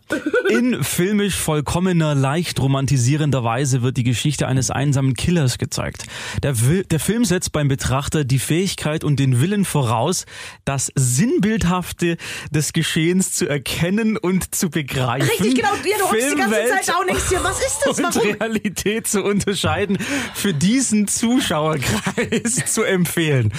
[0.49, 6.03] In filmisch vollkommener, leicht romantisierender Weise wird die Geschichte eines einsamen Killers gezeigt.
[6.43, 10.25] Der, der Film setzt beim Betrachter die Fähigkeit und den Willen voraus,
[10.65, 12.17] das Sinnbildhafte
[12.51, 15.29] des Geschehens zu erkennen und zu begreifen.
[15.29, 15.69] Richtig, genau.
[15.75, 17.97] Ja, du hockst die ganze Zeit und denkst dir, was ist das?
[17.99, 18.31] und Warum?
[18.31, 19.97] Realität zu unterscheiden,
[20.33, 23.53] für diesen Zuschauerkreis zu empfehlen.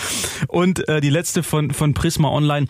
[0.49, 2.67] Und äh, die letzte von, von Prisma Online.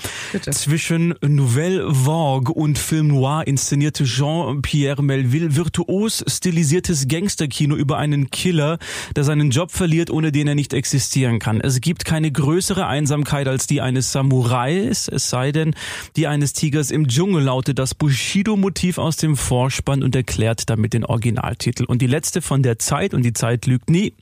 [0.51, 8.79] Zwischen Nouvelle Vogue und Film Noir inszenierte Jean-Pierre Melville virtuos stilisiertes Gangsterkino über einen Killer,
[9.17, 11.61] der seinen Job verliert, ohne den er nicht existieren kann.
[11.61, 15.75] Es gibt keine größere Einsamkeit als die eines Samurais, es sei denn,
[16.17, 21.07] die eines Tigers im Dschungel lautet das Bushido-Motiv aus dem Vorspann und erklärt damit den
[21.07, 21.85] Originaltitel.
[21.85, 24.13] Und die letzte von der Zeit, und die Zeit lügt nie.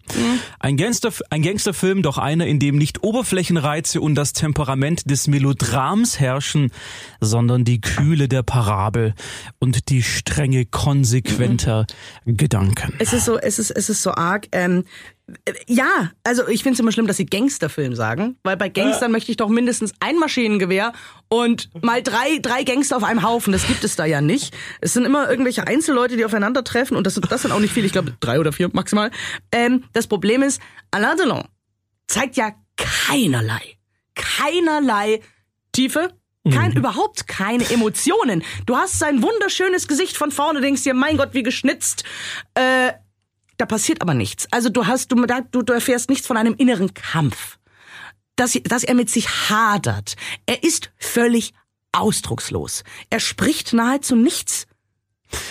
[0.61, 6.21] Ein, Gangster, ein Gangsterfilm, doch einer, in dem nicht Oberflächenreize und das Temperament des Melodrams
[6.21, 6.71] herrschen,
[7.21, 8.92] sondern die Kühle der Parabel
[9.59, 11.87] und die Strenge konsequenter
[12.27, 12.95] Gedanken.
[12.99, 14.47] Es ist so, es ist, es ist so arg.
[14.53, 14.85] Ähm,
[15.45, 19.13] äh, ja, also ich finde es immer schlimm, dass sie Gangsterfilm sagen, weil bei Gangstern
[19.13, 20.93] möchte ich doch mindestens ein Maschinengewehr
[21.29, 23.53] und mal drei, drei Gangster auf einem Haufen.
[23.53, 24.55] Das gibt es da ja nicht.
[24.81, 27.87] Es sind immer irgendwelche Einzelleute, die aufeinandertreffen und das, sind- das sind auch nicht viele,
[27.87, 29.11] ich glaube drei oder vier maximal.
[29.53, 31.45] Ähm, das Problem ist, Alain Delon
[32.09, 33.61] zeigt ja keinerlei,
[34.15, 35.21] keinerlei
[35.73, 36.11] Tiefe,
[36.51, 38.43] kein, überhaupt keine Emotionen.
[38.67, 42.05] Du hast sein wunderschönes Gesicht von vorne, denkst dir, mein Gott, wie geschnitzt.
[42.55, 42.93] Äh,
[43.59, 44.49] da passiert aber nichts.
[44.51, 47.59] Also du hast, du, du, du erfährst nichts von einem inneren Kampf.
[48.35, 50.17] Dass, dass er mit sich hadert.
[50.47, 51.53] Er ist völlig
[51.93, 52.83] ausdruckslos.
[53.11, 54.67] Er spricht nahezu nichts.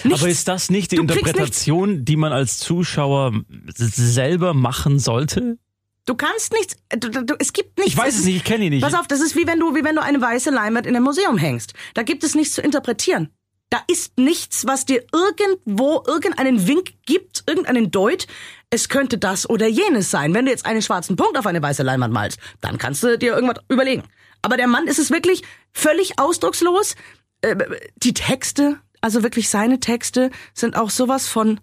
[0.04, 0.19] nichts.
[0.19, 3.34] Aber ist das nicht die Du Interpretation, die man als Zuschauer
[3.75, 5.58] selber machen sollte?
[6.05, 6.75] Du kannst nichts.
[6.89, 7.93] Du, du, du, es gibt nichts.
[7.93, 8.81] Ich weiß es nicht, ich kenne ihn nicht.
[8.83, 11.05] Pass auf, das ist wie wenn du, wie wenn du eine weiße Leinwand in einem
[11.05, 11.73] Museum hängst.
[11.93, 13.29] Da gibt es nichts zu interpretieren.
[13.69, 18.27] Da ist nichts, was dir irgendwo irgendeinen Wink gibt, irgendeinen Deut.
[18.69, 20.33] Es könnte das oder jenes sein.
[20.33, 23.33] Wenn du jetzt einen schwarzen Punkt auf eine weiße Leinwand malst, dann kannst du dir
[23.33, 24.03] irgendwas überlegen.
[24.41, 26.95] Aber der Mann ist es wirklich völlig ausdruckslos.
[27.41, 27.55] Äh,
[27.97, 31.59] Die Texte, also wirklich seine Texte, sind auch sowas von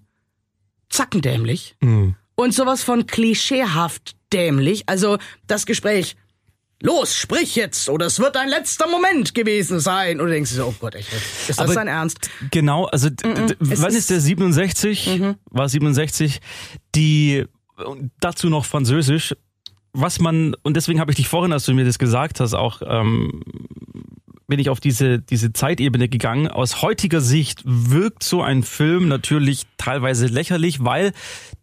[0.88, 1.76] zackendämlich
[2.36, 4.84] und sowas von klischeehaft dämlich.
[4.86, 6.16] Also das Gespräch,
[6.82, 10.20] los, sprich jetzt, oder es wird dein letzter Moment gewesen sein.
[10.20, 12.30] Und du denkst dir so, oh Gott, echt, ist das Aber- dein Ernst?
[12.50, 13.08] Genau, also
[13.60, 15.10] wann ist- ist der 67?
[15.50, 16.40] War 67.
[16.94, 17.44] Die
[18.20, 19.34] dazu noch Französisch.
[19.92, 22.82] Was man und deswegen habe ich dich vorhin, als du mir das gesagt hast, auch
[22.86, 23.42] ähm,
[24.46, 26.46] bin ich auf diese diese Zeitebene gegangen.
[26.48, 31.12] Aus heutiger Sicht wirkt so ein Film natürlich teilweise lächerlich, weil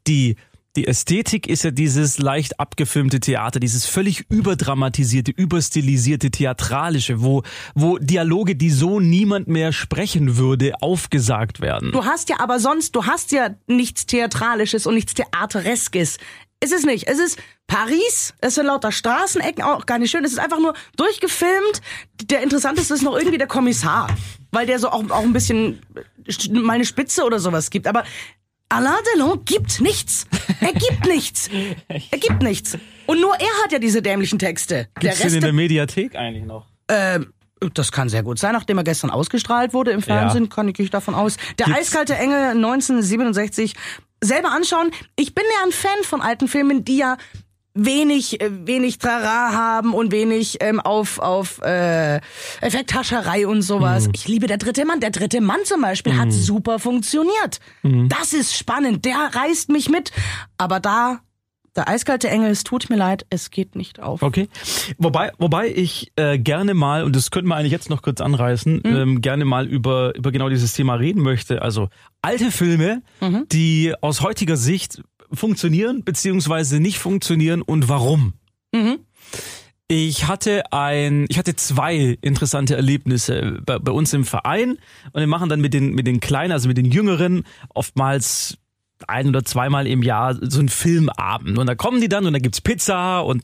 [0.07, 0.37] die
[0.75, 7.43] die Ästhetik ist ja dieses leicht abgefilmte Theater, dieses völlig überdramatisierte, überstilisierte, theatralische, wo,
[7.75, 11.91] wo Dialoge, die so niemand mehr sprechen würde, aufgesagt werden.
[11.91, 16.17] Du hast ja aber sonst, du hast ja nichts Theatralisches und nichts Theatereskes.
[16.59, 17.07] Es ist nicht.
[17.07, 20.23] Es ist Paris, es sind lauter Straßenecken, auch gar nicht schön.
[20.23, 21.81] Es ist einfach nur durchgefilmt.
[22.25, 24.07] Der interessanteste ist noch irgendwie der Kommissar,
[24.51, 27.87] weil der so auch, auch ein bisschen äh, mal eine Spitze oder sowas gibt.
[27.87, 28.03] Aber
[28.69, 30.25] Alain Delon gibt nichts.
[30.59, 31.49] Er gibt nichts.
[31.87, 32.77] Er gibt nichts.
[33.05, 34.87] Und nur er hat ja diese dämlichen Texte.
[34.99, 36.65] Gibt's der den in Rest der Mediathek eigentlich noch?
[36.89, 37.31] ähm,
[37.73, 41.15] das kann sehr gut sein, nachdem er gestern ausgestrahlt wurde im Fernsehen, kann ich davon
[41.15, 41.37] aus.
[41.57, 43.73] Der Gibt's- eiskalte Engel 1967
[44.21, 44.91] selber anschauen.
[45.15, 47.17] Ich bin ja ein Fan von alten Filmen, die ja
[47.75, 52.19] wenig äh, wenig Trara haben und wenig ähm, auf auf äh,
[52.61, 54.09] Effekthascherei und sowas.
[54.13, 54.99] Ich liebe der dritte Mann.
[54.99, 57.59] Der dritte Mann zum Beispiel hat super funktioniert.
[57.83, 59.05] Das ist spannend.
[59.05, 60.11] Der reißt mich mit.
[60.57, 61.19] Aber da
[61.75, 64.21] der eiskalte Engel, es tut mir leid, es geht nicht auf.
[64.21, 64.47] Okay.
[64.97, 68.81] Wobei, wobei ich äh, gerne mal, und das könnten wir eigentlich jetzt noch kurz anreißen,
[68.85, 71.61] ähm, gerne mal über, über genau dieses Thema reden möchte.
[71.61, 71.89] Also
[72.21, 73.01] alte Filme,
[73.51, 78.33] die aus heutiger Sicht funktionieren beziehungsweise nicht funktionieren und warum.
[79.87, 84.79] Ich hatte ein, ich hatte zwei interessante Erlebnisse bei, bei uns im Verein
[85.11, 88.57] und wir machen dann mit den, mit den Kleinen, also mit den Jüngeren, oftmals
[89.07, 91.57] ein oder zweimal im Jahr so einen Filmabend.
[91.57, 93.43] Und da kommen die dann und da gibt's Pizza und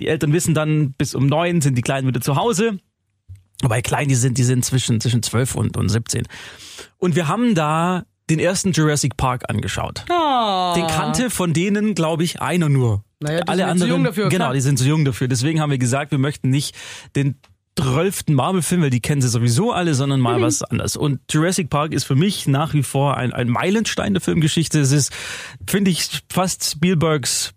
[0.00, 2.78] die Eltern wissen dann, bis um neun sind die Kleinen wieder zu Hause.
[3.62, 6.26] Wobei klein die sind, die sind zwischen, zwischen 12 und, und 17.
[6.98, 10.04] Und wir haben da den ersten Jurassic Park angeschaut.
[10.08, 13.04] Den kannte von denen, glaube ich, einer nur.
[13.22, 14.54] Naja, die Alle sind jetzt zu anderen, jung dafür, genau, klar.
[14.54, 15.28] die sind zu jung dafür.
[15.28, 16.74] Deswegen haben wir gesagt, wir möchten nicht
[17.16, 17.34] den
[17.78, 20.24] zwölften Marvel-Film, weil die kennen sie sowieso alle, sondern Mhm.
[20.24, 20.96] mal was anderes.
[20.96, 24.80] Und Jurassic Park ist für mich nach wie vor ein, ein Meilenstein der Filmgeschichte.
[24.80, 25.12] Es ist,
[25.68, 27.52] finde ich, fast Spielbergs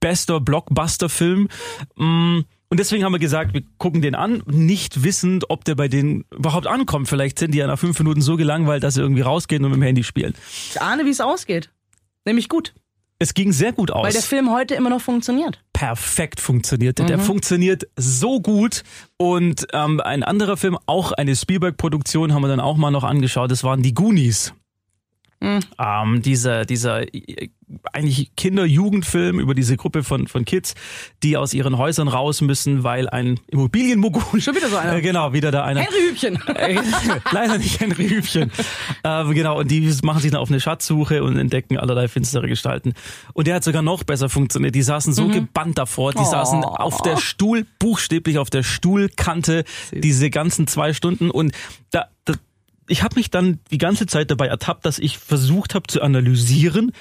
[0.00, 1.48] bester Blockbuster-Film.
[1.96, 2.40] Mm,
[2.72, 6.24] Und deswegen haben wir gesagt, wir gucken den an, nicht wissend, ob der bei denen
[6.34, 7.06] überhaupt ankommt.
[7.06, 9.78] Vielleicht sind die ja nach fünf Minuten so gelangweilt, dass sie irgendwie rausgehen und mit
[9.78, 10.32] dem Handy spielen.
[10.70, 11.68] Ich ahne, wie es ausgeht.
[12.24, 12.72] Nämlich gut.
[13.18, 14.06] Es ging sehr gut aus.
[14.06, 15.62] Weil der Film heute immer noch funktioniert.
[15.74, 17.04] perfekt funktionierte.
[17.04, 18.84] Der funktioniert so gut.
[19.18, 23.50] Und ähm, ein anderer Film, auch eine Spielberg-Produktion, haben wir dann auch mal noch angeschaut.
[23.50, 24.54] Das waren die Goonies.
[25.42, 27.02] Ähm, dieser, dieser
[27.92, 30.74] eigentlich Kinder-Jugendfilm über diese Gruppe von, von Kids,
[31.22, 34.40] die aus ihren Häusern raus müssen, weil ein Immobilienmogul.
[34.40, 34.92] Schon wieder so einer.
[34.92, 35.80] Äh, genau, wieder da einer.
[35.80, 36.38] Henry Hübchen.
[36.54, 36.78] Äh,
[37.30, 38.52] Leider nicht Henry Hübchen.
[39.04, 42.92] ähm, genau, und die machen sich dann auf eine Schatzsuche und entdecken allerlei finstere Gestalten.
[43.32, 44.74] Und der hat sogar noch besser funktioniert.
[44.74, 50.28] Die saßen so gebannt davor, die saßen auf der Stuhl, buchstäblich auf der Stuhlkante, diese
[50.30, 51.30] ganzen zwei Stunden.
[51.30, 51.52] Und
[51.90, 52.34] da, da
[52.88, 56.92] ich habe mich dann die ganze Zeit dabei ertappt, dass ich versucht habe zu analysieren,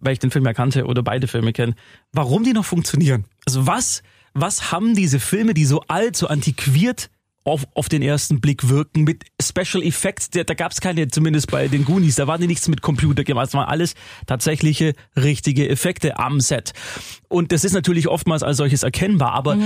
[0.00, 1.74] weil ich den Film ja kannte oder beide Filme kenne,
[2.12, 3.24] warum die noch funktionieren.
[3.46, 4.02] Also was,
[4.34, 7.10] was haben diese Filme, die so alt, so antiquiert
[7.44, 11.50] auf, auf den ersten Blick wirken mit Special Effects, da, da gab es keine, zumindest
[11.50, 13.94] bei den Goonies, da war nichts mit Computer gemacht, es waren alles
[14.26, 16.72] tatsächliche, richtige Effekte am Set.
[17.28, 19.58] Und das ist natürlich oftmals als solches erkennbar, aber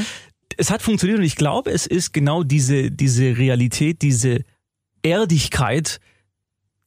[0.57, 4.45] es hat funktioniert und ich glaube, es ist genau diese, diese Realität, diese
[5.03, 6.01] Erdigkeit,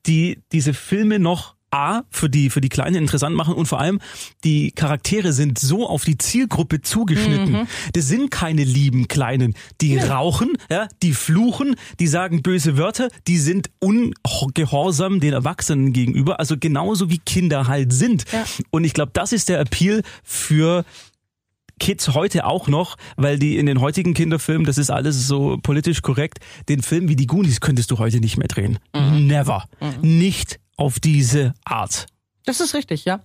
[0.06, 4.00] die diese Filme noch A, für die, für die Kleinen interessant machen und vor allem
[4.44, 7.68] die Charaktere sind so auf die Zielgruppe zugeschnitten.
[7.94, 9.54] Das sind keine lieben Kleinen.
[9.82, 16.40] Die rauchen, ja, die fluchen, die sagen böse Wörter, die sind ungehorsam den Erwachsenen gegenüber,
[16.40, 18.26] also genauso wie Kinder halt sind.
[18.32, 18.46] Ja.
[18.72, 20.86] Und ich glaube, das ist der Appeal für
[21.80, 26.02] Kids heute auch noch, weil die in den heutigen Kinderfilmen, das ist alles so politisch
[26.02, 28.80] korrekt, den Film wie die Goonies könntest du heute nicht mehr drehen.
[28.94, 29.66] Never.
[30.02, 32.06] Nicht auf diese Art.
[32.46, 33.20] Das ist richtig, ja.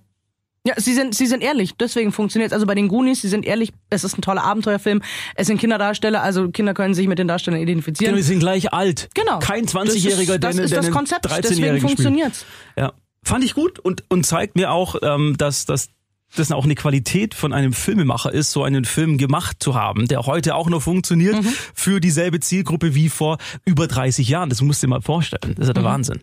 [0.65, 2.53] Ja, sie sind, sie sind ehrlich, deswegen funktioniert es.
[2.53, 5.01] Also bei den Goonies, sie sind ehrlich, es ist ein toller Abenteuerfilm,
[5.35, 8.11] es sind Kinderdarsteller, also Kinder können sich mit den Darstellern identifizieren.
[8.13, 9.09] Genau, die sind gleich alt.
[9.13, 9.39] Genau.
[9.39, 11.81] Kein Das 20-Jähriger, ist- das der, ist der das einen Konzept, 13-Jährigen deswegen spielt.
[11.81, 12.45] funktioniert's.
[12.77, 12.93] Ja.
[13.23, 15.89] Fand ich gut und, und zeigt mir auch, ähm, dass, dass
[16.35, 20.21] das auch eine Qualität von einem Filmemacher ist, so einen Film gemacht zu haben, der
[20.25, 21.53] heute auch noch funktioniert Mhm.
[21.73, 24.49] für dieselbe Zielgruppe wie vor über 30 Jahren.
[24.49, 25.55] Das musst du dir mal vorstellen.
[25.55, 25.87] Das ist ja der Mhm.
[25.87, 26.19] Wahnsinn.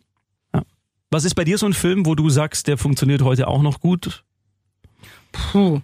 [1.10, 3.80] Was ist bei dir so ein Film, wo du sagst, der funktioniert heute auch noch
[3.80, 4.24] gut?
[5.32, 5.80] Puh.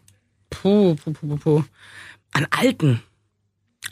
[0.50, 1.64] Puh, puh, puh, puh, puh.
[2.32, 3.02] An alten.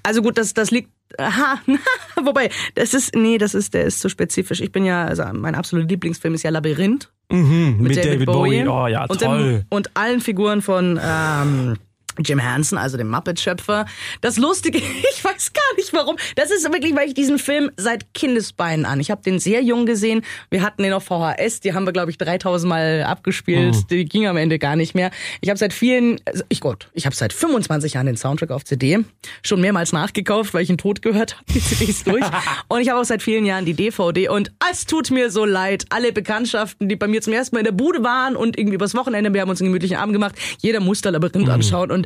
[0.03, 0.91] Also gut, das, das liegt.
[1.19, 1.61] Aha,
[2.23, 4.61] wobei, das ist, nee, das ist, der ist zu spezifisch.
[4.61, 7.13] Ich bin ja, also mein absoluter Lieblingsfilm ist ja Labyrinth.
[7.31, 8.67] Mhm, mit, David, Bowie.
[8.67, 9.53] Oh ja, und toll.
[9.61, 11.77] Dem, und allen Figuren von ähm,
[12.23, 13.87] Jim Henson, also dem Muppet-Schöpfer.
[14.21, 14.79] Das Lustige,
[15.13, 16.17] ich weiß gar nicht warum.
[16.37, 19.01] Das ist wirklich, weil ich diesen Film seit Kindesbeinen an.
[19.01, 20.23] Ich habe den sehr jung gesehen.
[20.51, 21.61] Wir hatten den auf VHS.
[21.61, 23.75] Die haben wir, glaube ich, 3000 Mal abgespielt.
[23.75, 23.87] Mhm.
[23.89, 25.11] Die ging am Ende gar nicht mehr.
[25.41, 28.65] Ich habe seit vielen, also ich Gott, ich habe seit 25 Jahren den Soundtrack auf
[28.65, 29.05] CD.
[29.43, 31.45] Schon mehrmals nachgekauft, weil ich ihn tot gehört habe.
[31.55, 32.25] Die CD ist durch.
[32.69, 34.29] und ich habe auch seit vielen Jahren die DVD.
[34.29, 35.87] Und es tut mir so leid.
[35.91, 38.95] Alle Bekanntschaften, die bei mir zum ersten Mal in der Bude waren und irgendwie übers
[38.95, 40.35] Wochenende, wir haben uns einen gemütlichen Abend gemacht.
[40.61, 42.04] Jeder musste Labyrinth anschauen und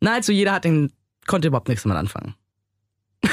[0.00, 0.92] nahezu jeder hat den,
[1.26, 2.34] konnte überhaupt nichts damit anfangen.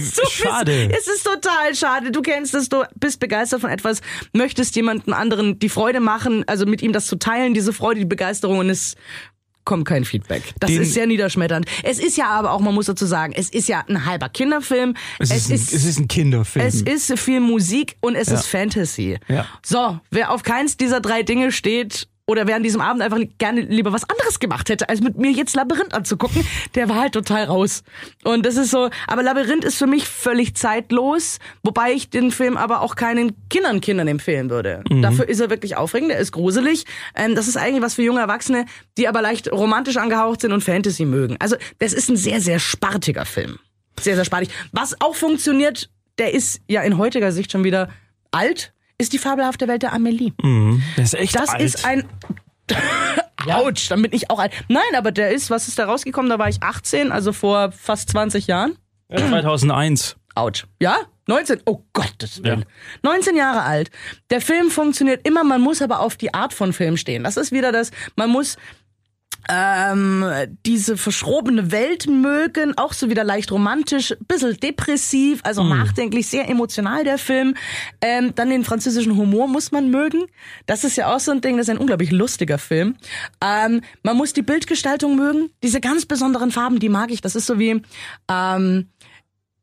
[0.00, 0.90] So Schade.
[0.92, 2.10] Es ist total schade.
[2.10, 4.00] Du kennst es, du bist begeistert von etwas,
[4.32, 8.06] möchtest jemanden anderen die Freude machen, also mit ihm das zu teilen, diese Freude, die
[8.06, 8.96] Begeisterung und es
[9.64, 10.42] kommt kein Feedback.
[10.58, 11.66] Das Den- ist sehr niederschmetternd.
[11.84, 14.96] Es ist ja aber auch, man muss dazu sagen, es ist ja ein halber Kinderfilm.
[15.20, 16.66] Es, ist, ein, es ist ein Kinderfilm.
[16.66, 19.18] Es ist viel Musik und es ist Fantasy.
[19.28, 19.46] Ja.
[19.64, 23.60] So, wer auf keins dieser drei Dinge steht oder wer an diesem Abend einfach gerne
[23.62, 27.44] lieber was anderes gemacht hätte, als mit mir jetzt Labyrinth anzugucken, der war halt total
[27.44, 27.82] raus.
[28.22, 32.56] Und das ist so, aber Labyrinth ist für mich völlig zeitlos, wobei ich den Film
[32.56, 34.84] aber auch keinen Kindern Kindern empfehlen würde.
[35.02, 36.84] Dafür ist er wirklich aufregend, er ist gruselig.
[37.16, 38.66] Ähm, das ist eigentlich was für junge Erwachsene,
[38.96, 41.36] die aber leicht romantisch angehaucht sind und Fantasy mögen.
[41.40, 43.58] Also, das ist ein sehr, sehr spartiger Film.
[43.98, 44.50] Sehr, sehr sparig.
[44.72, 47.90] Was auch funktioniert, der ist ja in heutiger Sicht schon wieder
[48.30, 50.32] alt, ist die fabelhafte Welt der Amelie.
[50.96, 51.62] das ist echt Das alt.
[51.62, 52.04] ist ein.
[53.50, 54.52] Autsch, dann bin ich auch alt.
[54.68, 56.30] Nein, aber der ist, was ist da rausgekommen?
[56.30, 58.76] Da war ich 18, also vor fast 20 Jahren.
[59.08, 60.16] Ja, 2001.
[60.34, 60.66] Autsch.
[60.80, 60.98] Ja?
[61.26, 61.62] 19?
[61.64, 62.64] Oh Gottes Willen.
[63.02, 63.90] 19 Jahre alt.
[64.30, 67.24] Der Film funktioniert immer, man muss aber auf die Art von Film stehen.
[67.24, 68.56] Das ist wieder das, man muss
[69.48, 70.24] ähm,
[70.66, 77.04] diese verschrobene Welt mögen, auch so wieder leicht romantisch, bisschen depressiv, also nachdenklich, sehr emotional
[77.04, 77.54] der Film.
[78.00, 80.26] Ähm, dann den französischen Humor muss man mögen.
[80.66, 82.96] Das ist ja auch so ein Ding, das ist ein unglaublich lustiger Film.
[83.42, 87.20] Ähm, man muss die Bildgestaltung mögen, diese ganz besonderen Farben, die mag ich.
[87.20, 87.82] Das ist so wie
[88.28, 88.88] ähm,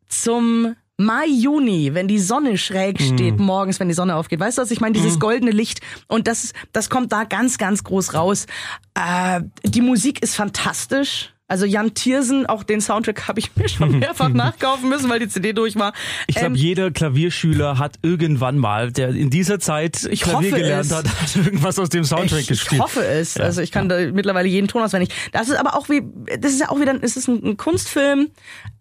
[0.09, 4.39] zum Mai, Juni, wenn die Sonne schräg steht morgens, wenn die Sonne aufgeht.
[4.39, 4.71] Weißt du was?
[4.71, 5.79] Ich meine, dieses goldene Licht.
[6.07, 8.47] Und das, das kommt da ganz, ganz groß raus.
[8.95, 11.33] Äh, die Musik ist fantastisch.
[11.49, 15.29] Also Jan Tiersen, auch den Soundtrack habe ich mir schon mehrfach nachkaufen müssen, weil die
[15.29, 15.93] CD durch war.
[16.25, 20.87] Ich glaube, Ähm, jeder Klavierschüler hat irgendwann mal, der in dieser Zeit Ich Klavier gelernt
[20.87, 20.95] es.
[20.95, 22.73] hat, hat irgendwas aus dem Soundtrack ich, gespielt.
[22.73, 23.37] ich hoffe es.
[23.37, 25.13] Also ich kann da mittlerweile jeden Ton auswendig.
[25.31, 26.01] Das ist aber auch wie,
[26.39, 28.29] das ist ja auch wieder, es ist ein, ein Kunstfilm.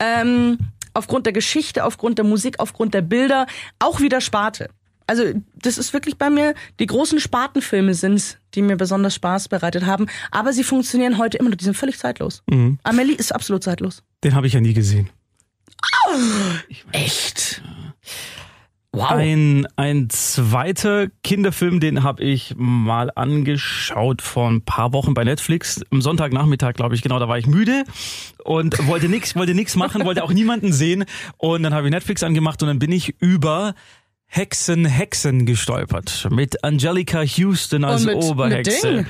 [0.00, 0.58] Ähm,
[0.96, 3.46] aufgrund der Geschichte, aufgrund der Musik, aufgrund der Bilder,
[3.78, 4.68] auch wieder Sparte.
[5.06, 9.86] Also das ist wirklich bei mir, die großen Spartenfilme sind's, die mir besonders Spaß bereitet
[9.86, 10.06] haben.
[10.32, 12.42] Aber sie funktionieren heute immer noch, die sind völlig zeitlos.
[12.50, 12.78] Mhm.
[12.82, 14.02] Amelie ist absolut zeitlos.
[14.24, 15.10] Den habe ich ja nie gesehen.
[16.92, 17.62] Echt?
[18.96, 19.10] Wow.
[19.10, 25.82] Ein, ein zweiter Kinderfilm, den habe ich mal angeschaut vor ein paar Wochen bei Netflix.
[25.90, 27.84] Am Sonntagnachmittag, glaube ich, genau, da war ich müde
[28.44, 31.04] und wollte nix, wollte nix machen, wollte auch niemanden sehen.
[31.36, 33.74] Und dann habe ich Netflix angemacht und dann bin ich über
[34.28, 36.26] Hexen, Hexen gestolpert.
[36.30, 38.92] Mit Angelica Houston als Und mit- mit Oberhexe.
[38.94, 39.06] Ding.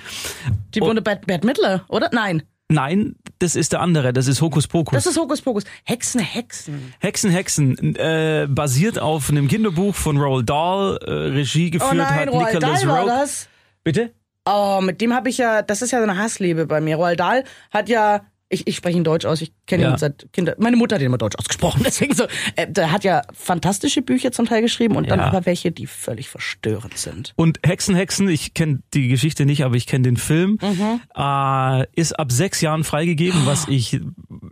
[0.75, 2.11] Die Bunde Bad, Bad Midler, oder?
[2.13, 4.95] Nein, Nein, das ist der andere, das ist Hokus Pokus.
[4.95, 5.65] das ist Hokus Pokus.
[5.85, 6.93] Hexen, Hexen.
[6.99, 12.09] Hexen, Hexen, äh, basiert auf einem Kinderbuch von Roald Dahl, äh, Regie geführt Oh nein,
[12.09, 13.09] hat Roald Nicholas Dahl war Rowe.
[13.09, 13.49] das.
[13.85, 14.13] Bitte?
[14.45, 16.97] Oh, mit dem habe ich ja, das ist ja so eine Hassliebe bei mir.
[16.97, 19.91] Roald Dahl hat ja, ich, ich spreche ihn Deutsch aus, ich kenne Ja.
[19.93, 20.55] ihn seit Kinder.
[20.59, 22.25] Meine Mutter hat ihn immer Deutsch ausgesprochen, deswegen so.
[22.55, 25.27] Äh, der hat ja fantastische Bücher zum Teil geschrieben und dann Ja.
[25.27, 27.33] aber welche, die völlig verstörend sind.
[27.37, 31.01] Und Hexen, Hexen, ich kenne die Geschichte nicht, aber ich kenne den Film, Mhm.
[31.17, 34.01] äh, ist ab sechs Jahren freigegeben, was ich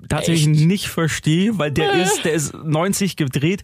[0.08, 0.66] tatsächlich Echt?
[0.66, 3.62] nicht verstehe, weil der ist, der ist 90 gedreht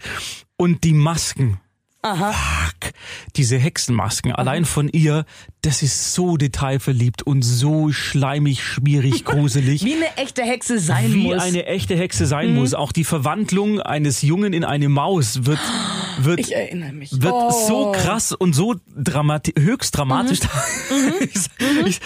[0.57, 1.59] und die Masken.
[2.03, 2.33] Aha.
[2.33, 2.95] Fuck.
[3.37, 5.27] Diese Hexenmasken, allein von ihr,
[5.61, 9.85] das ist so detailverliebt und so schleimig, schmierig, gruselig.
[9.85, 11.35] Wie eine echte Hexe sein wie muss.
[11.35, 11.41] Mhm.
[11.41, 12.73] eine echte Hexe sein muss.
[12.73, 15.59] Auch die Verwandlung eines Jungen in eine Maus wird,
[16.19, 17.51] wird, wird oh.
[17.69, 20.41] so krass und so dramati höchst dramatisch.
[20.41, 21.13] Mhm.
[21.21, 21.41] ich,
[21.87, 22.01] ich,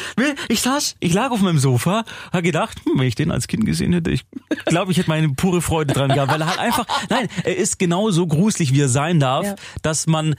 [0.49, 3.65] ich saß, ich lag auf meinem Sofa, habe gedacht, hm, wenn ich den als Kind
[3.65, 4.25] gesehen hätte, ich
[4.67, 7.79] glaube, ich hätte meine pure Freude dran gehabt, weil er halt einfach, nein, er ist
[7.79, 9.55] genauso gruselig, wie er sein darf, Ja.
[9.85, 10.35] Dass man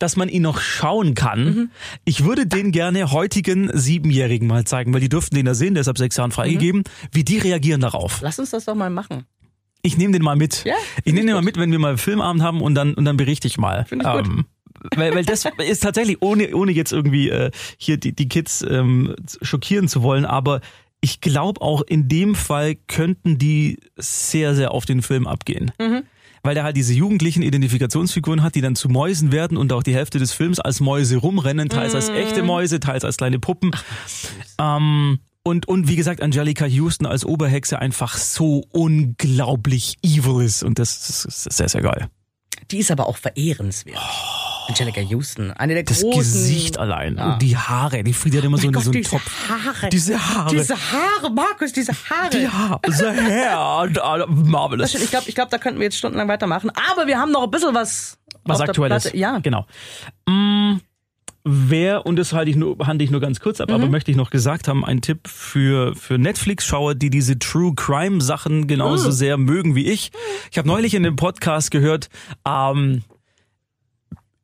[0.00, 1.44] dass man ihn noch schauen kann.
[1.44, 1.70] Mhm.
[2.04, 5.82] Ich würde den gerne heutigen Siebenjährigen mal zeigen, weil die dürften den da sehen, der
[5.82, 7.08] ist ab sechs Jahren freigegeben, Mhm.
[7.12, 8.20] wie die reagieren darauf.
[8.20, 9.24] Lass uns das doch mal machen.
[9.82, 10.64] Ich nehme den mal mit.
[10.64, 13.16] Ja, ich nehme den mal mit, wenn wir mal Filmabend haben und dann und dann
[13.16, 13.84] berichte ich mal.
[13.84, 14.44] Find ich gut.
[14.96, 19.14] weil, weil das ist tatsächlich ohne ohne jetzt irgendwie äh, hier die die Kids ähm,
[19.42, 20.60] schockieren zu wollen, aber
[21.00, 25.70] ich glaube auch in dem Fall könnten die sehr sehr auf den Film abgehen.
[25.80, 26.02] Mhm.
[26.44, 29.94] Weil der halt diese jugendlichen Identifikationsfiguren hat, die dann zu Mäusen werden und auch die
[29.94, 32.46] Hälfte des Films als Mäuse rumrennen, teils als echte Mhm.
[32.48, 33.70] Mäuse, teils als kleine Puppen.
[34.60, 40.62] Ähm, und, und wie gesagt, Angelica Houston als Oberhexe einfach so unglaublich evil ist.
[40.62, 42.08] Und das ist, ist sehr, sehr geil.
[42.70, 43.98] Die ist aber auch verehrenswert.
[44.68, 46.18] Angelica Houston, eine der Das großen.
[46.18, 47.32] Gesicht allein Ja.
[47.34, 48.02] und die Haare.
[48.04, 49.48] Die Frieda hat immer so, Mein eine, Gott, so einen diese Topf.
[49.48, 49.88] Haare.
[49.90, 50.50] Diese Haare.
[50.56, 52.30] Diese Haare, Markus, diese Haare.
[52.30, 52.80] Die Haare.
[52.86, 53.88] The hair.
[53.92, 54.94] Das marvelous.
[54.94, 56.70] Ich glaube, ich glaub, da könnten wir jetzt stundenlang weitermachen.
[56.92, 58.18] Aber wir haben noch ein bisschen was.
[58.44, 59.10] Was aktuelles.
[59.14, 59.38] Ja.
[59.38, 59.66] Genau.
[60.28, 60.76] Mm,
[61.46, 63.74] Wer, und das halte ich nur, handle ich nur ganz kurz ab, Mhm.
[63.74, 68.22] aber möchte ich noch gesagt haben, ein Tipp für, für Netflix-Schauer, die diese True Crime
[68.22, 69.12] Sachen genauso Mhm.
[69.12, 70.10] sehr mögen wie ich.
[70.50, 72.08] Ich habe neulich in dem Podcast gehört,
[72.48, 73.02] ähm,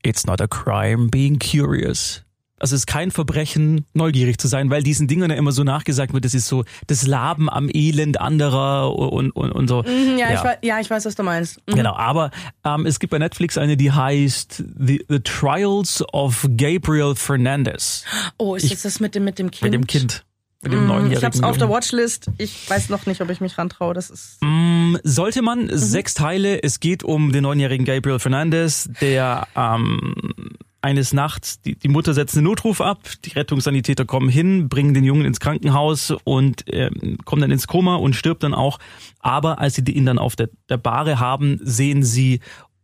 [0.03, 2.23] It's not a crime being curious.
[2.61, 6.13] Also es ist kein Verbrechen, neugierig zu sein, weil diesen Dingen ja immer so nachgesagt
[6.13, 9.83] wird, das ist so das Laben am Elend anderer und, und, und so.
[9.83, 11.59] Mhm, ja, Ich weiß, ja, ich weiß, was du meinst.
[11.67, 11.77] Mhm.
[11.77, 12.31] Genau, aber
[12.63, 18.05] ähm, es gibt bei Netflix eine, die heißt The, The Trials of Gabriel Fernandez.
[18.37, 19.63] Oh, ist das das mit dem, mit dem Kind?
[19.63, 20.25] Mit dem Kind.
[20.63, 21.69] Mit dem neunjährigen Ich hab's auf der.
[21.71, 22.27] Watchlist.
[22.39, 23.95] Ich weiß noch nicht, ob ich mich rantraue.
[23.95, 24.39] Das ist.
[24.43, 25.71] Mm, Sollte man, Mhm.
[25.77, 30.15] sechs Teile, es geht um den neunjährigen Gabriel Fernandez, der ähm,
[30.83, 35.05] eines Nachts, die, die Mutter setzt einen Notruf ab, die Rettungssanitäter kommen hin, bringen den
[35.05, 38.79] Jungen ins Krankenhaus und ähm, kommen dann ins Koma und stirbt dann auch.
[39.21, 42.41] Aber als sie ihn dann auf der, der Bahre haben, sehen sie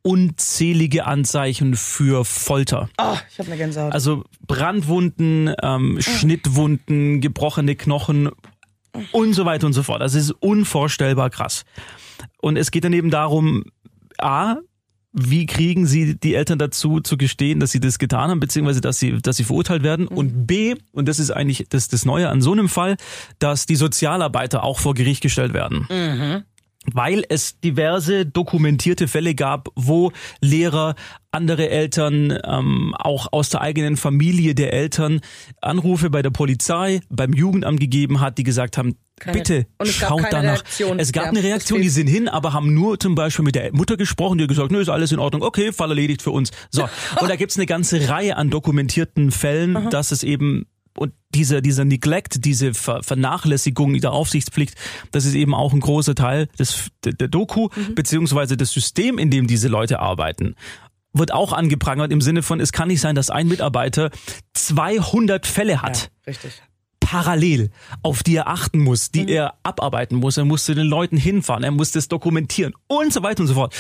[0.06, 2.88] unzählige Anzeichen für Folter.
[2.96, 3.92] Oh, ich habe eine Gänsehaut.
[3.92, 8.30] Also Brandwunden, ähm, Schnittwunden, gebrochene Knochen
[9.10, 10.00] und so weiter und so fort.
[10.00, 11.64] Das ist unvorstellbar krass.
[12.40, 13.64] Und es geht dann eben darum,
[14.18, 14.58] A,
[15.12, 19.00] wie kriegen sie die Eltern dazu zu gestehen, dass sie das getan haben, beziehungsweise dass
[19.00, 20.06] sie, dass sie verurteilt werden?
[20.06, 22.96] Und B, und das ist eigentlich das, das Neue an so einem Fall,
[23.40, 26.44] dass die Sozialarbeiter auch vor Gericht gestellt werden
[26.92, 30.94] weil es diverse dokumentierte Fälle gab, wo Lehrer,
[31.30, 35.20] andere Eltern, ähm, auch aus der eigenen Familie der Eltern
[35.60, 39.98] Anrufe bei der Polizei, beim Jugendamt gegeben hat, die gesagt haben, Keine- bitte und es
[40.00, 40.54] gab schaut danach.
[40.54, 40.98] Reaktion.
[40.98, 43.74] Es gab Ja, eine Reaktion, die sind hin, aber haben nur zum Beispiel mit der
[43.74, 46.50] Mutter gesprochen, die hat gesagt, nö, ist alles in Ordnung, okay, Fall erledigt für uns.
[46.70, 46.82] So.
[47.20, 50.66] Und da gibt's eine ganze Reihe an dokumentierten Fällen, dass es eben
[50.96, 54.74] und dieser, dieser Neglect, diese Ver Vernachlässigung der Aufsichtspflicht,
[55.10, 59.30] das ist eben auch ein großer Teil des, der, der Doku, beziehungsweise das System, in
[59.30, 60.54] dem diese Leute arbeiten
[61.18, 64.10] wird auch angeprangert im Sinne von, es kann nicht sein, dass ein Mitarbeiter
[64.54, 66.62] 200 Fälle hat Richtig.
[67.00, 67.70] parallel,
[68.02, 70.36] auf die er achten muss, die er abarbeiten muss.
[70.36, 73.54] Er muss zu den Leuten hinfahren, er muss das dokumentieren und so weiter und so
[73.54, 73.74] fort.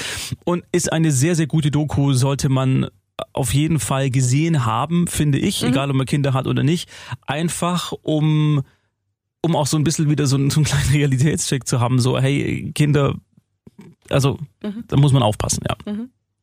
[0.44, 2.88] Und ist eine sehr, sehr gute Doku, sollte man
[3.32, 6.88] auf jeden Fall gesehen haben, finde ich, egal ob man Kinder hat oder nicht.
[7.26, 8.62] Einfach um,
[9.40, 12.18] um auch so ein bisschen wieder so einen, so einen kleinen Realitätscheck zu haben, so,
[12.18, 13.14] hey, Kinder,
[14.08, 14.38] also,
[14.88, 15.76] da muss man aufpassen, ja.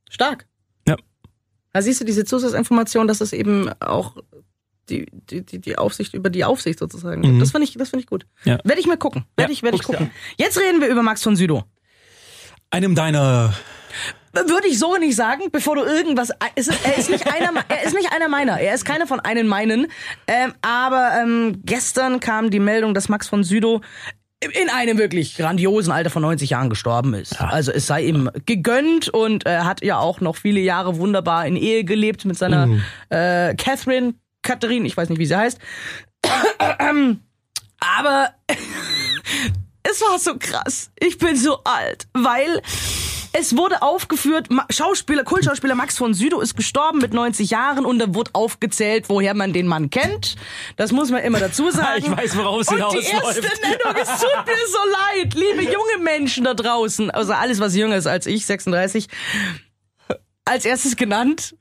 [0.10, 0.48] Stark.
[0.88, 0.96] Ja.
[1.72, 4.18] Da siehst du diese Zusatzinformation, dass es eben auch
[4.90, 7.22] die, die, die, die Aufsicht über die Aufsicht sozusagen.
[7.22, 7.42] gibt.
[7.42, 8.26] Das finde ich, das finde ich gut.
[8.44, 8.60] Ja.
[8.64, 9.26] Werde ich mir gucken.
[9.36, 10.12] Werde Ja, ich, werde ich gucken.
[10.38, 11.64] Jetzt reden wir über Max von Südow.
[12.70, 13.54] Einem deiner,
[14.34, 16.32] Würde ich so nicht sagen, bevor du irgendwas.
[16.56, 18.60] Ist, er, ist nicht einer, er ist nicht einer meiner.
[18.60, 19.88] Er ist keiner von einen meinen.
[20.26, 23.82] Ähm, aber ähm, gestern kam die Meldung, dass Max von Südow
[24.52, 27.40] in einem wirklich grandiosen Alter von 90 Jahren gestorben ist.
[27.40, 31.56] Also es sei ihm gegönnt und er hat ja auch noch viele Jahre wunderbar in
[31.56, 32.68] Ehe gelebt mit seiner
[33.10, 35.60] äh, Catherine, Katharine, ich weiß nicht, wie sie heißt.
[37.80, 38.30] Aber
[39.84, 40.92] es war so krass.
[41.00, 42.62] Ich bin so alt, weil
[43.34, 48.14] es wurde aufgeführt, Schauspieler, Kultschauspieler Max von Südow ist gestorben mit 90 Jahren und da
[48.14, 50.36] wurde aufgezählt, woher man den Mann kennt.
[50.78, 52.06] Das muss man immer dazu sagen.
[52.06, 53.44] Ich weiß, worauf es Und die hinausläuft.
[53.44, 57.76] erste Nennung, es tut mir so leid, liebe junge Menschen da draußen, also alles, was
[57.76, 59.08] jünger ist als ich, 36,
[60.46, 61.56] als erstes genannt,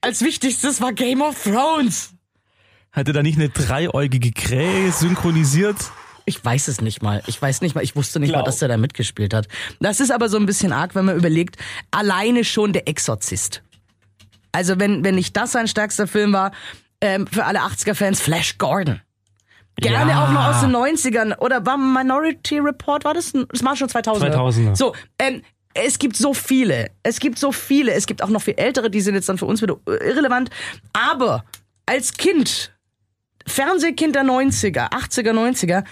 [0.00, 2.10] als wichtigstes war Game of Thrones.
[2.92, 5.76] hatte da nicht eine dreieugige Krähe synchronisiert?
[6.28, 7.22] Ich weiß es nicht mal.
[7.26, 7.82] Ich weiß nicht mal.
[7.82, 8.46] Ich wusste nicht mal, Glaub.
[8.46, 9.48] dass der da mitgespielt hat.
[9.80, 11.56] Das ist aber so ein bisschen arg, wenn man überlegt,
[11.90, 13.62] alleine schon der Exorzist.
[14.52, 16.52] Also wenn, wenn nicht das sein stärkster Film war,
[17.00, 19.00] ähm, für alle 80er-Fans, Flash Gordon.
[19.76, 20.24] Gerne Ja.
[20.26, 21.36] auch noch aus den 90ern.
[21.38, 23.32] Oder war Minority Report, war das?
[23.32, 24.34] Das war schon 2000er.
[24.34, 24.74] 2000er.
[24.76, 25.42] So, ähm,
[25.74, 26.90] es gibt so viele.
[27.04, 27.92] Es gibt so viele.
[27.92, 30.50] Es gibt auch noch viel ältere, die sind jetzt dann für uns wieder irrelevant.
[30.92, 31.44] Aber
[31.86, 32.72] als Kind,
[33.46, 35.84] Fernsehkind der 90er, 80er, 90er,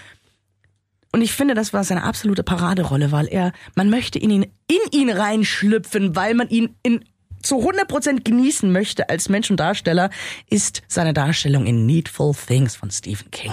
[1.11, 4.91] und ich finde, das war seine absolute Paraderolle, weil er, man möchte in ihn, in
[4.91, 7.03] ihn reinschlüpfen, weil man ihn in
[7.41, 10.09] zu 100% genießen möchte als Mensch und Darsteller,
[10.49, 13.51] ist seine Darstellung in Needful Things von Stephen King.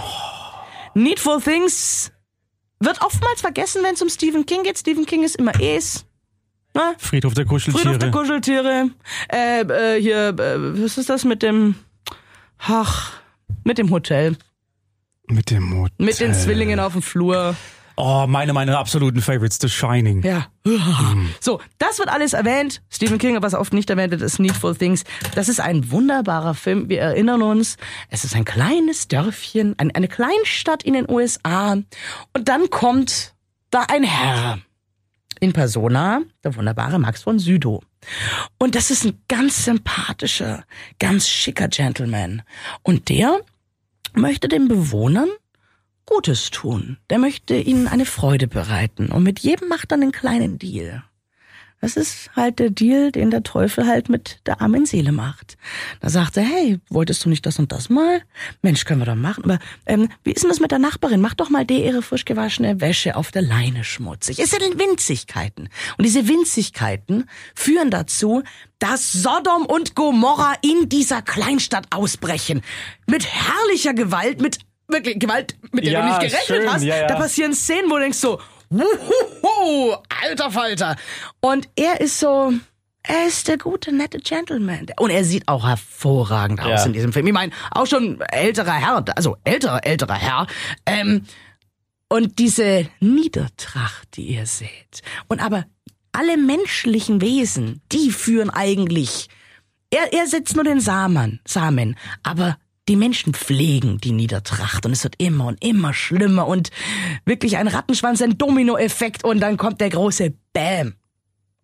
[0.95, 2.11] Needful Things
[2.81, 4.79] wird oftmals vergessen, wenn es um Stephen King geht.
[4.79, 6.07] Stephen King ist immer es.
[6.75, 6.95] Ne?
[6.99, 7.83] Friedhof der Kuscheltiere.
[7.83, 8.91] Friedhof der Kuscheltiere.
[9.33, 11.77] Äh, äh, hier, äh, was ist das mit dem,
[12.59, 13.13] ach,
[13.63, 14.37] mit dem Hotel.
[15.27, 15.91] Mit dem Mut.
[15.99, 17.57] Mit den Zwillingen auf dem Flur.
[17.97, 20.23] Oh, meine, meine absoluten Favorites, The Shining.
[20.23, 20.49] Ja.
[21.41, 22.83] So, das wird alles erwähnt.
[22.91, 25.05] Stephen King, was oft nicht erwähnt wird, ist Needful Things.
[25.37, 26.89] Das ist ein wunderbarer Film.
[26.89, 27.77] Wir erinnern uns,
[28.11, 31.73] es ist ein kleines Dörfchen, ein, eine Kleinstadt in den USA.
[31.73, 33.35] Und dann kommt
[33.71, 34.59] da ein Herr.
[35.41, 37.83] In Persona, der wunderbare Max von Südow.
[38.59, 40.65] Und das ist ein ganz sympathischer,
[40.99, 42.43] ganz schicker Gentleman.
[42.83, 43.41] Und der
[44.17, 45.29] möchte den Bewohnern
[46.07, 46.99] Gutes tun.
[47.09, 49.11] Der möchte ihnen eine Freude bereiten.
[49.11, 51.03] Und mit jedem macht er einen kleinen Deal.
[51.85, 55.59] Das ist halt der Deal, den der Teufel halt mit der armen Seele macht.
[56.01, 58.23] Da sagt er, hey, wolltest du nicht das und das mal?
[58.63, 59.45] Mensch, können wir doch machen.
[59.45, 61.21] Aber ähm, wie ist denn das mit der Nachbarin?
[61.21, 64.39] Mach doch mal der ihre frisch gewaschene Wäsche auf der Leine schmutzig.
[64.39, 65.69] Es sind Winzigkeiten.
[65.99, 68.43] Und diese Winzigkeiten führen dazu,
[68.79, 72.63] dass Sodom und Gomorra in dieser Kleinstadt ausbrechen.
[73.07, 74.57] Mit herrlicher Gewalt, mit
[74.89, 76.83] wirklich Gewalt, mit der Ja, du nicht gerechnet schön, hast.
[76.83, 77.07] ja, ja.
[77.09, 78.41] Da passieren Szenen, wo du denkst so,
[78.81, 80.97] Wuhuhu, alter Falter.
[81.41, 82.53] Und er ist so,
[83.03, 84.87] er ist der gute, nette Gentleman.
[84.99, 86.87] Und er sieht auch hervorragend aus Ja.
[86.87, 87.27] in diesem Film.
[87.27, 90.47] Ich meine, auch schon älterer Herr, also älterer, älterer Herr.
[90.87, 91.25] Ähm,
[92.09, 95.03] und diese Niedertracht, die ihr seht.
[95.29, 95.65] Und aber
[96.13, 99.29] alle menschlichen Wesen, die führen eigentlich,
[99.91, 102.57] er, er setzt nur den Samen, Samen, aber
[102.89, 106.71] die Menschen pflegen die Niedertracht und es wird immer und immer schlimmer und
[107.25, 110.95] wirklich ein Rattenschwanz, ein Dominoeffekt und dann kommt der große Bam.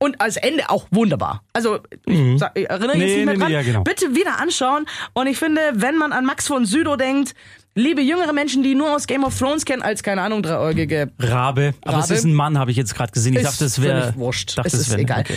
[0.02, 1.42] Und als Ende auch wunderbar.
[1.52, 3.48] Also, ich, sag, ich erinnere Nee, jetzt nicht mehr nee, dran.
[3.48, 3.82] nee, ja, genau.
[3.82, 4.86] Bitte wieder anschauen.
[5.12, 7.34] Und ich finde, wenn man an Max von Südow denkt,
[7.74, 11.74] liebe jüngere Menschen, die nur aus Game of Thrones kennen, als, keine Ahnung, dreieugige Rabe.
[11.84, 12.14] Aber es Rabe.
[12.14, 13.34] ist ein Mann, habe ich jetzt gerade gesehen.
[13.34, 14.14] Ich Ist dachte, es wäre.
[14.16, 14.56] wurscht.
[14.56, 15.20] Dachte, Es ist wär- egal.
[15.20, 15.36] Okay.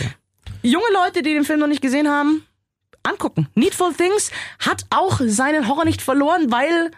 [0.62, 2.42] junge Leute, die den Film noch nicht gesehen haben,
[3.04, 3.48] angucken.
[3.54, 6.90] Needful Things hat auch seinen Horror nicht verloren, weil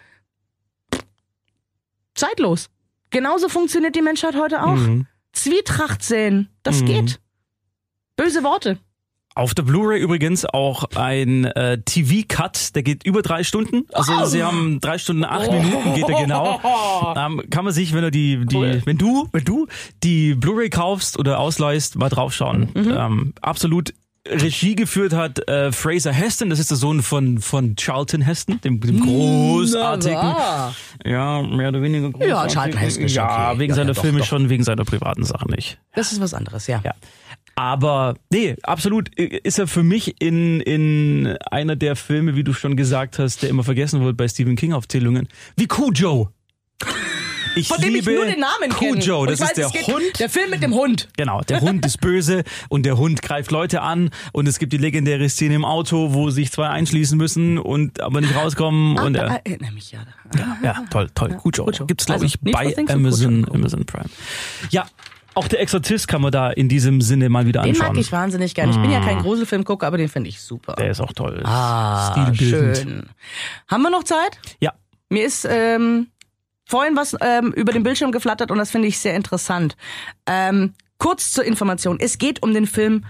[2.14, 2.68] zeitlos.
[3.10, 4.74] Genauso funktioniert die Menschheit heute auch.
[4.76, 5.06] Mhm.
[5.32, 6.86] Zwietracht sehen, das Mhm.
[6.86, 7.20] geht.
[8.16, 8.78] Böse Worte.
[9.34, 13.82] Auf der Blu-ray übrigens auch ein äh, TV-Cut, der geht über drei Stunden.
[13.92, 16.58] Also sie haben drei Stunden acht Minuten geht der genau.
[17.16, 18.82] Ähm, kann man sich, wenn du die, die Cool.
[18.86, 19.66] wenn du, wenn du
[20.02, 22.70] die Blu-ray kaufst oder ausleihst, mal draufschauen.
[22.74, 23.92] Ähm, absolut.
[24.30, 28.80] Regie geführt hat äh, Fraser Heston, das ist der Sohn von von Charlton Heston, dem,
[28.80, 30.34] dem großartigen,
[31.04, 32.52] ja mehr oder weniger großartigen.
[32.54, 33.58] Charlton Heston ist ja okay.
[33.60, 34.26] wegen Ja, seiner ja, doch, Filme doch.
[34.26, 35.78] schon, wegen seiner privaten Sachen nicht.
[35.94, 36.80] Das ist was anderes, ja.
[36.84, 36.92] Ja.
[37.58, 42.76] Aber nee, absolut ist er für mich in, in einer der Filme, wie du schon
[42.76, 46.30] gesagt hast, der immer vergessen wird bei Stephen King Aufzählungen, wie Cujo.
[47.56, 49.00] Ich Von dem ich liebe nur den Namen kenne.
[49.00, 50.18] Cujo, Und das ich weiß, ist der Hund.
[50.18, 51.08] Der Film mit dem Hund.
[51.16, 54.76] Genau, der Hund ist böse und der Hund greift Leute an und es gibt die
[54.78, 59.22] legendäre Szene im Auto, wo sich zwei einschließen müssen und aber nicht rauskommen und ah,
[59.42, 60.00] er, erinnere mich ja.
[60.36, 61.64] ja, ja, toll, toll, Cujo.
[61.64, 61.86] Cujo.
[61.86, 63.46] Gibt's glaube Also, ich bei und Amazon.
[63.50, 64.10] Amazon Prime.
[64.70, 64.86] Ja,
[65.34, 67.88] auch der Exorzist kann man da in diesem Sinne mal wieder Den anschauen.
[67.94, 68.70] mag ich wahnsinnig gern.
[68.70, 70.74] Ich bin ja kein Gruselfilmgucker, aber den finde ich super.
[70.74, 71.42] Der ist auch toll.
[71.44, 73.04] ah, schön.
[73.68, 74.38] Haben wir noch Zeit?
[74.60, 74.72] Ja.
[75.08, 76.08] Mir ist ähm,
[76.66, 79.76] vorhin was ähm, über den Bildschirm geflattert und das finde ich sehr interessant.
[80.26, 81.98] Ähm, kurz zur Information.
[82.00, 83.04] Es geht um den Film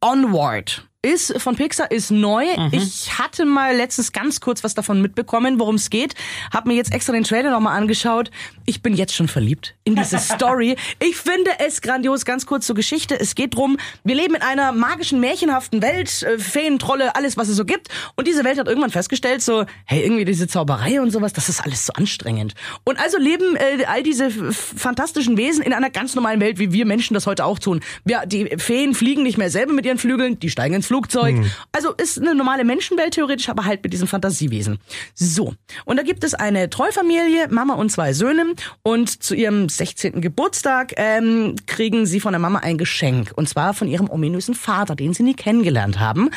[0.00, 0.88] Onward.
[1.04, 2.44] Ist von Pixar, ist neu.
[2.70, 6.14] Ich hatte mal letztens ganz kurz was davon mitbekommen, worum es geht.
[6.52, 8.30] Hab mir jetzt extra den Trailer nochmal angeschaut.
[8.66, 10.76] Ich bin jetzt schon verliebt in diese Story.
[11.00, 12.24] Ich finde es grandios.
[12.24, 13.18] Ganz kurz zur Geschichte.
[13.18, 16.22] Es geht drum, wir leben in einer magischen, märchenhaften Welt.
[16.22, 17.88] Äh, Feen, Trolle, alles, was es so gibt.
[18.14, 21.64] Und diese Welt hat irgendwann festgestellt, so, hey, irgendwie diese Zauberei und sowas, das ist
[21.64, 22.54] alles so anstrengend.
[22.84, 26.86] Und also leben äh, all diese fantastischen Wesen in einer ganz normalen Welt, wie wir
[26.86, 27.80] Menschen das heute auch tun.
[28.04, 31.36] Wir, die Feen fliegen nicht mehr selber mit ihren Flügeln, die steigen ins Flugzeug.
[31.72, 34.78] Also ist eine normale Menschenwelt theoretisch, aber halt mit diesen Fantasiewesen.
[35.14, 35.54] So.
[35.86, 38.54] Und da gibt es eine Treufamilie, Mama und zwei Söhne.
[38.82, 40.20] Und zu ihrem 16.
[40.20, 43.32] Geburtstag ähm, kriegen sie von der Mama ein Geschenk.
[43.34, 46.28] Und zwar von ihrem ominösen Vater, den sie nie kennengelernt haben.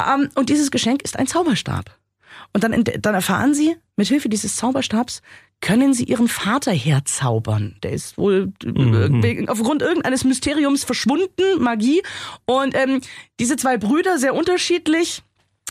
[0.00, 1.90] Ähm, und dieses Geschenk ist ein Zauberstab.
[2.52, 5.20] Und dann, dann erfahren sie, mit Hilfe dieses Zauberstabs
[5.60, 7.76] können sie ihren Vater herzaubern.
[7.82, 8.68] Der ist wohl äh,
[9.22, 12.02] wegen, aufgrund irgendeines Mysteriums verschwunden, Magie.
[12.44, 13.00] Und ähm,
[13.40, 15.22] diese zwei Brüder, sehr unterschiedlich,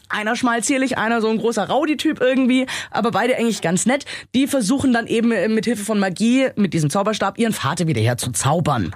[0.09, 4.05] einer schmalzierlich, einer so ein großer Rowdy-Typ irgendwie, aber beide eigentlich ganz nett.
[4.33, 8.01] Die versuchen dann eben äh, mit Hilfe von Magie, mit diesem Zauberstab, ihren Vater wieder
[8.01, 8.95] herzuzaubern.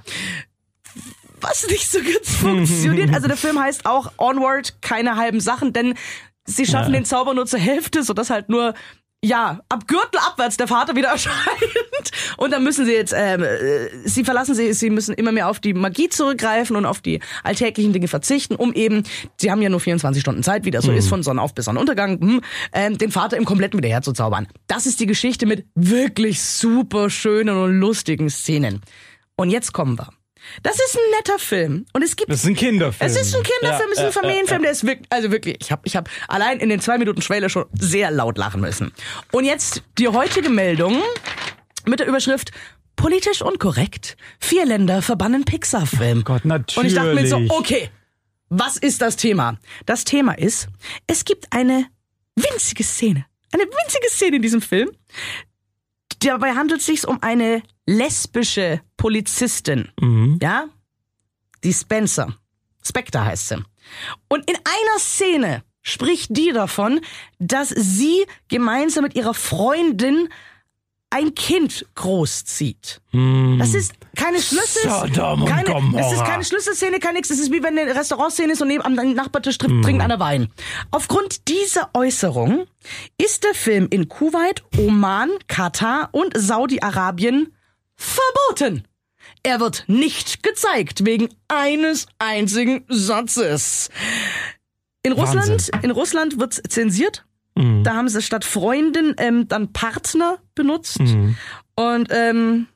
[1.42, 3.14] Was nicht so ganz funktioniert.
[3.14, 5.94] Also der Film heißt auch Onward, keine halben Sachen, denn
[6.46, 7.00] sie schaffen Ja.
[7.00, 8.74] den Zauber nur zur Hälfte, sodass halt nur
[9.24, 12.12] ja, ab Gürtel abwärts der Vater wieder erscheint.
[12.38, 15.60] Und dann müssen sie jetzt, ähm, äh, sie verlassen sie, sie müssen immer mehr auf
[15.60, 19.04] die Magie zurückgreifen und auf die alltäglichen Dinge verzichten, um eben,
[19.38, 22.20] sie haben ja nur 24 Stunden Zeit, wie das so ist, von Sonnenauf bis Sonnenuntergang,
[22.20, 22.42] hm,
[22.74, 24.48] ähm, den Vater im Kompletten wieder herzuzaubern.
[24.68, 28.82] Das ist die Geschichte mit wirklich super schönen und lustigen Szenen.
[29.36, 30.10] Und jetzt kommen wir.
[30.64, 31.86] Das ist ein netter Film.
[31.94, 33.10] Und es gibt Das ist ein Kinderfilm.
[33.10, 35.72] es ist ein Kinderfilm, Ja, es ist ein Familienfilm, der ist wirklich, also wirklich, ich
[35.72, 38.92] habe ich hab allein in den zwei Minuten Trailer schon sehr laut lachen müssen.
[39.32, 41.02] Und jetzt die heutige Meldung
[41.86, 42.52] mit der Überschrift
[42.96, 44.18] Politisch unkorrekt.
[44.42, 46.20] Vier Länder verbannen Pixar-Film.
[46.20, 47.52] Oh Gott, Und ich dachte mir so, natürlich.
[47.52, 47.90] okay,
[48.50, 49.58] was ist das Thema?
[49.86, 50.68] Das Thema ist,
[51.08, 51.86] es gibt eine
[52.36, 54.90] winzige Szene, eine winzige Szene in diesem Film.
[56.20, 59.90] Dabei handelt es sich um eine lesbische Polizistin.
[60.00, 60.40] Mhm.
[60.42, 60.66] Ja?
[61.64, 62.36] Die Spencer.
[62.86, 63.56] Spectre heißt sie.
[64.28, 67.02] Und in einer Szene spricht die davon,
[67.40, 70.30] dass sie gemeinsam mit ihrer Freundin
[71.10, 73.02] ein Kind großzieht.
[73.58, 74.84] Das ist keine Schlüssel.
[74.84, 75.46] Hm.
[75.46, 76.00] Keine.
[76.00, 77.32] Es ist keine Schlüsselszene, kein nix.
[77.32, 79.82] Es ist wie wenn eine Restaurantszene ist und neben am Nachbartisch Hm.
[79.82, 80.50] trinkt einer Wein.
[80.92, 82.68] Aufgrund dieser Äußerung
[83.18, 87.56] ist der Film in Kuwait, Oman, Katar und Saudi-Arabien
[88.00, 88.84] verboten.
[89.44, 93.90] Er wird nicht gezeigt wegen eines einzigen Satzes.
[95.04, 95.38] In Wahnsinn.
[95.40, 97.26] Russland, in Russland wird's zensiert.
[97.84, 100.98] Da haben sie statt Freundin ähm, dann Partner benutzt.
[101.76, 102.68] Und ähm,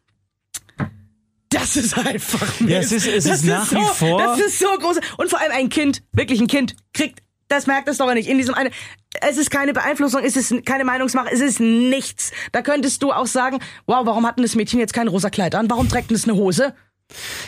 [1.50, 4.60] das ist einfach Ja, es ist- es das ist nach so, wie vor- Das ist
[4.60, 4.98] so groß.
[5.18, 7.22] Und vor allem ein Kind, wirklich ein Kind, kriegt,
[7.54, 8.28] das merkt es doch nicht.
[8.28, 8.72] In diesem eine,
[9.22, 12.32] es ist keine Beeinflussung, es ist keine Meinungsmache, es ist nichts.
[12.51, 15.56] Da könntest du auch sagen, wow, warum hat denn das Mädchen jetzt kein rosa Kleid
[15.56, 15.70] an?
[15.70, 16.74] Warum trägt denn es eine Hose?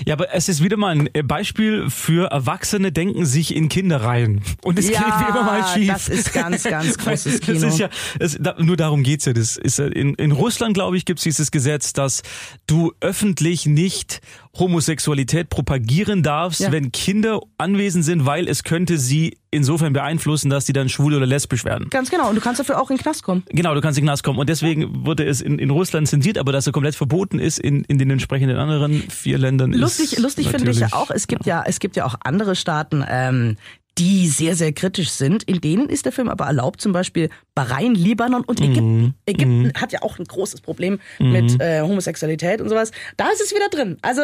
[0.05, 4.03] Ja, aber es ist wieder mal ein äh, Beispiel für Erwachsene denken sich in Kinder
[4.03, 4.41] rein.
[4.63, 5.87] Und es Ja, geht wie immer mal schief.
[5.91, 7.67] das ist ganz, ganz großes Das Kino.
[7.67, 7.89] ist ja,
[8.19, 9.33] es, da, nur darum geht's ja.
[9.33, 12.21] Das ist, ja- in, in Russland, glaube ich, gibt's dieses Gesetz, dass
[12.67, 14.21] du öffentlich nicht
[14.57, 16.71] Homosexualität propagieren darfst, Ja.
[16.71, 21.25] wenn Kinder anwesend sind, weil es könnte sie insofern beeinflussen, dass die dann schwul oder
[21.25, 21.89] lesbisch werden.
[21.89, 22.29] Ganz genau.
[22.29, 23.43] Und du kannst dafür auch in den Knast kommen.
[23.49, 24.39] Genau, du kannst in den Knast kommen.
[24.39, 27.83] Und deswegen wurde es in, in Russland zensiert, aber dass er komplett verboten ist in,
[27.85, 31.63] in den entsprechenden anderen vier Ländern Lustig, lustig finde ich ja auch, es gibt ja,
[31.65, 33.55] es gibt ja auch andere Staaten, ähm,
[33.97, 35.43] die sehr, sehr kritisch sind.
[35.43, 39.15] In denen ist der Film aber erlaubt, zum Beispiel Bahrain, Libanon und Ägypten.
[39.25, 42.91] Ägypten hat ja auch ein großes Problem mit äh, Homosexualität und sowas.
[43.17, 43.97] Da ist es wieder drin.
[44.01, 44.21] Also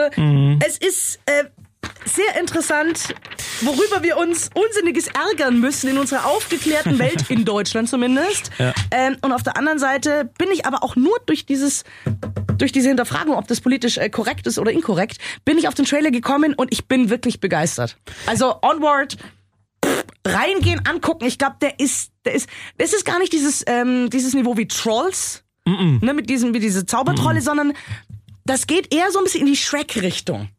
[0.65, 1.45] es ist äh,
[2.05, 3.15] sehr interessant,
[3.61, 8.51] worüber wir uns Unsinniges ärgern müssen in unserer aufgeklärten Welt, in Deutschland zumindest.
[8.57, 8.73] Ja.
[8.91, 11.83] Ähm, und auf der anderen Seite bin ich aber auch nur durch dieses,
[12.57, 15.85] durch diese Hinterfragung, ob das politisch äh, korrekt ist oder inkorrekt, bin ich auf den
[15.85, 17.97] Trailer gekommen und ich bin wirklich begeistert.
[18.25, 19.17] Also Onward,
[20.25, 21.25] reingehen, angucken.
[21.25, 22.47] Ich glaube, der ist, der ist,
[22.77, 26.85] das ist gar nicht dieses, ähm, dieses Niveau wie Trolls, ne, mit diesem, wie diese
[26.85, 27.73] Zaubertrolle, sondern
[28.43, 30.49] das geht eher so ein bisschen in die Shrek-Richtung.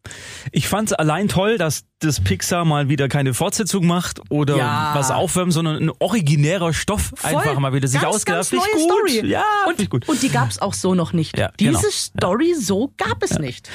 [0.53, 4.93] Ich fand es allein toll, dass das Pixar mal wieder keine Fortsetzung macht oder Ja.
[4.95, 8.51] was aufwärmen, sondern ein originärer Stoff einfach mal wieder sich ganz, ausgedacht.
[8.51, 9.11] ganz neue gut.
[9.11, 9.27] Story.
[9.29, 10.09] Ja, und, gut.
[10.09, 11.37] und die gab's auch so noch nicht.
[11.37, 11.91] Ja, Diese genau.
[11.91, 13.69] Story so gab es nicht.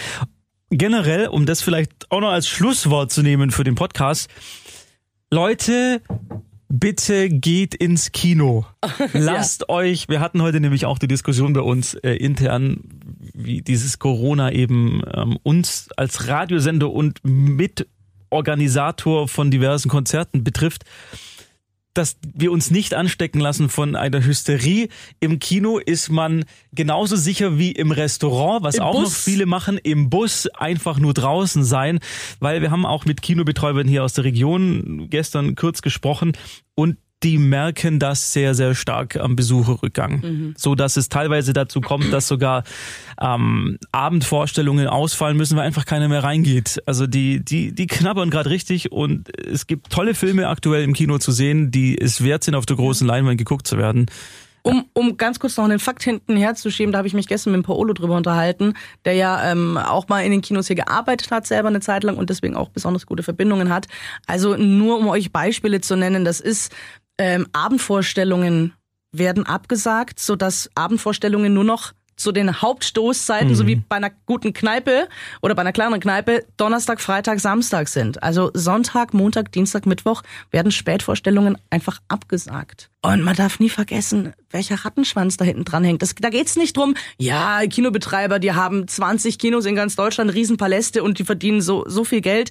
[0.70, 4.30] generell, um das vielleicht auch noch als Schlusswort zu nehmen für den Podcast,
[5.30, 6.02] Leute,
[6.70, 8.66] bitte geht ins Kino.
[9.14, 12.80] Lasst euch, wir hatten heute nämlich auch die Diskussion bei uns äh, intern,
[13.34, 20.86] wie dieses Corona eben ähm, uns als Radiosender und Mitorganisator von diversen Konzerten betrifft
[21.98, 24.90] dass wir uns nicht anstecken lassen von einer Hysterie.
[25.20, 29.24] Im Kino ist man genauso sicher wie im Restaurant, was Im auch noch Bus.
[29.24, 32.00] viele machen, im Bus einfach nur draußen sein,
[32.40, 36.34] weil wir haben auch mit Kinobetreibern hier aus der Region gestern kurz gesprochen
[36.76, 40.54] und die merken das sehr, sehr stark am Besucherrückgang.
[40.56, 42.64] So dass es teilweise dazu kommt, dass sogar
[43.20, 46.82] ähm, Abendvorstellungen ausfallen müssen, weil einfach keiner mehr reingeht.
[46.86, 51.18] Also die, die, die knabbern gerade richtig und es gibt tolle Filme aktuell im Kino
[51.18, 54.06] zu sehen, die es wert sind, auf der großen Leinwand geguckt zu werden.
[54.64, 57.66] Um, um ganz kurz noch einen Fakt hinten herzuschieben, da habe ich mich gestern mit
[57.66, 58.74] Paolo drüber unterhalten,
[59.06, 62.18] der ja ähm, auch mal in den Kinos hier gearbeitet hat, selber eine Zeit lang
[62.18, 63.88] und deswegen auch besonders gute Verbindungen hat.
[64.26, 66.74] Also nur um euch Beispiele zu nennen, das ist
[67.18, 68.74] ähm, Abendvorstellungen
[69.12, 75.08] werden abgesagt, sodass Abendvorstellungen nur noch zu den Hauptstoßzeiten, so wie bei einer guten Kneipe
[75.42, 78.24] oder bei einer kleineren Kneipe, Donnerstag, Freitag, Samstag sind.
[78.24, 82.90] Also Sonntag, Montag, Dienstag, Mittwoch werden Spätvorstellungen einfach abgesagt.
[83.04, 86.02] Und man darf nie vergessen, welcher Rattenschwanz da hinten dran hängt.
[86.02, 91.04] Das, da geht's nicht drum, ja, Kinobetreiber, die haben 20 Kinos in ganz Deutschland, Riesenpaläste
[91.04, 92.50] und die verdienen so, so viel Geld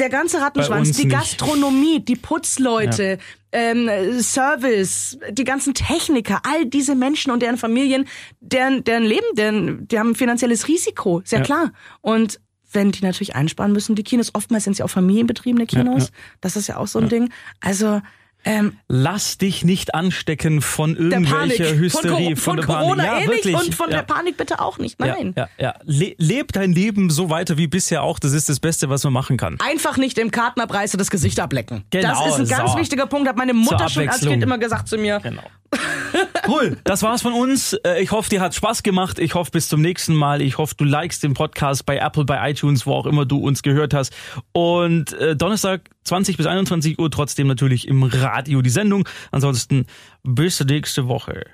[0.00, 1.16] der ganze Rattenschwanz, die nicht.
[1.16, 3.18] Gastronomie, die Putzleute,
[3.52, 3.88] ähm,
[4.20, 8.06] Service, die ganzen Techniker, all diese Menschen und deren Familien,
[8.40, 11.44] deren, deren Leben, deren, die haben ein finanzielles Risiko, sehr Ja.
[11.44, 11.72] klar.
[12.00, 12.40] Und
[12.72, 16.10] wenn die natürlich einsparen müssen, die Kinos, oftmals sind ja auch familienbetriebene Kinos, ja.
[16.40, 17.30] das ist ja auch so ein Ding.
[17.60, 18.00] Also
[18.44, 23.04] ähm, Lass dich nicht anstecken von irgendwelcher Hysterie, von, Co- von, der Corona.
[23.04, 23.54] Ja, eh wirklich.
[23.54, 23.98] und von ja.
[23.98, 24.98] der Panik bitte auch nicht.
[24.98, 25.34] Nein.
[25.36, 25.74] Ja, ja, ja.
[25.84, 28.18] Le leb dein Leben so weiter wie bisher auch.
[28.18, 29.58] Das ist das Beste, was man machen kann.
[29.60, 31.84] Einfach nicht im Kartenabreißer das Gesicht ablecken.
[31.90, 32.78] Genau, das ist ein ganz so.
[32.78, 34.20] wichtiger Punkt, hat meine Mutter schon als.
[34.20, 35.20] Kind immer gesagt zu mir.
[35.22, 35.42] Genau.
[36.48, 37.74] Cool, das war's von uns.
[37.84, 39.18] Äh, Ich hoffe, dir hat Spaß gemacht.
[39.18, 40.42] Ich hoffe, bis zum nächsten Mal.
[40.42, 43.62] Ich hoffe, du likest den Podcast bei Apple, bei iTunes, wo auch immer du uns
[43.62, 44.12] gehört hast.
[44.52, 49.08] Und äh, Donnerstag 20 bis 21 Uhr trotzdem natürlich im Radio die Sendung.
[49.30, 49.86] Ansonsten
[50.22, 51.44] bis nächste Woche.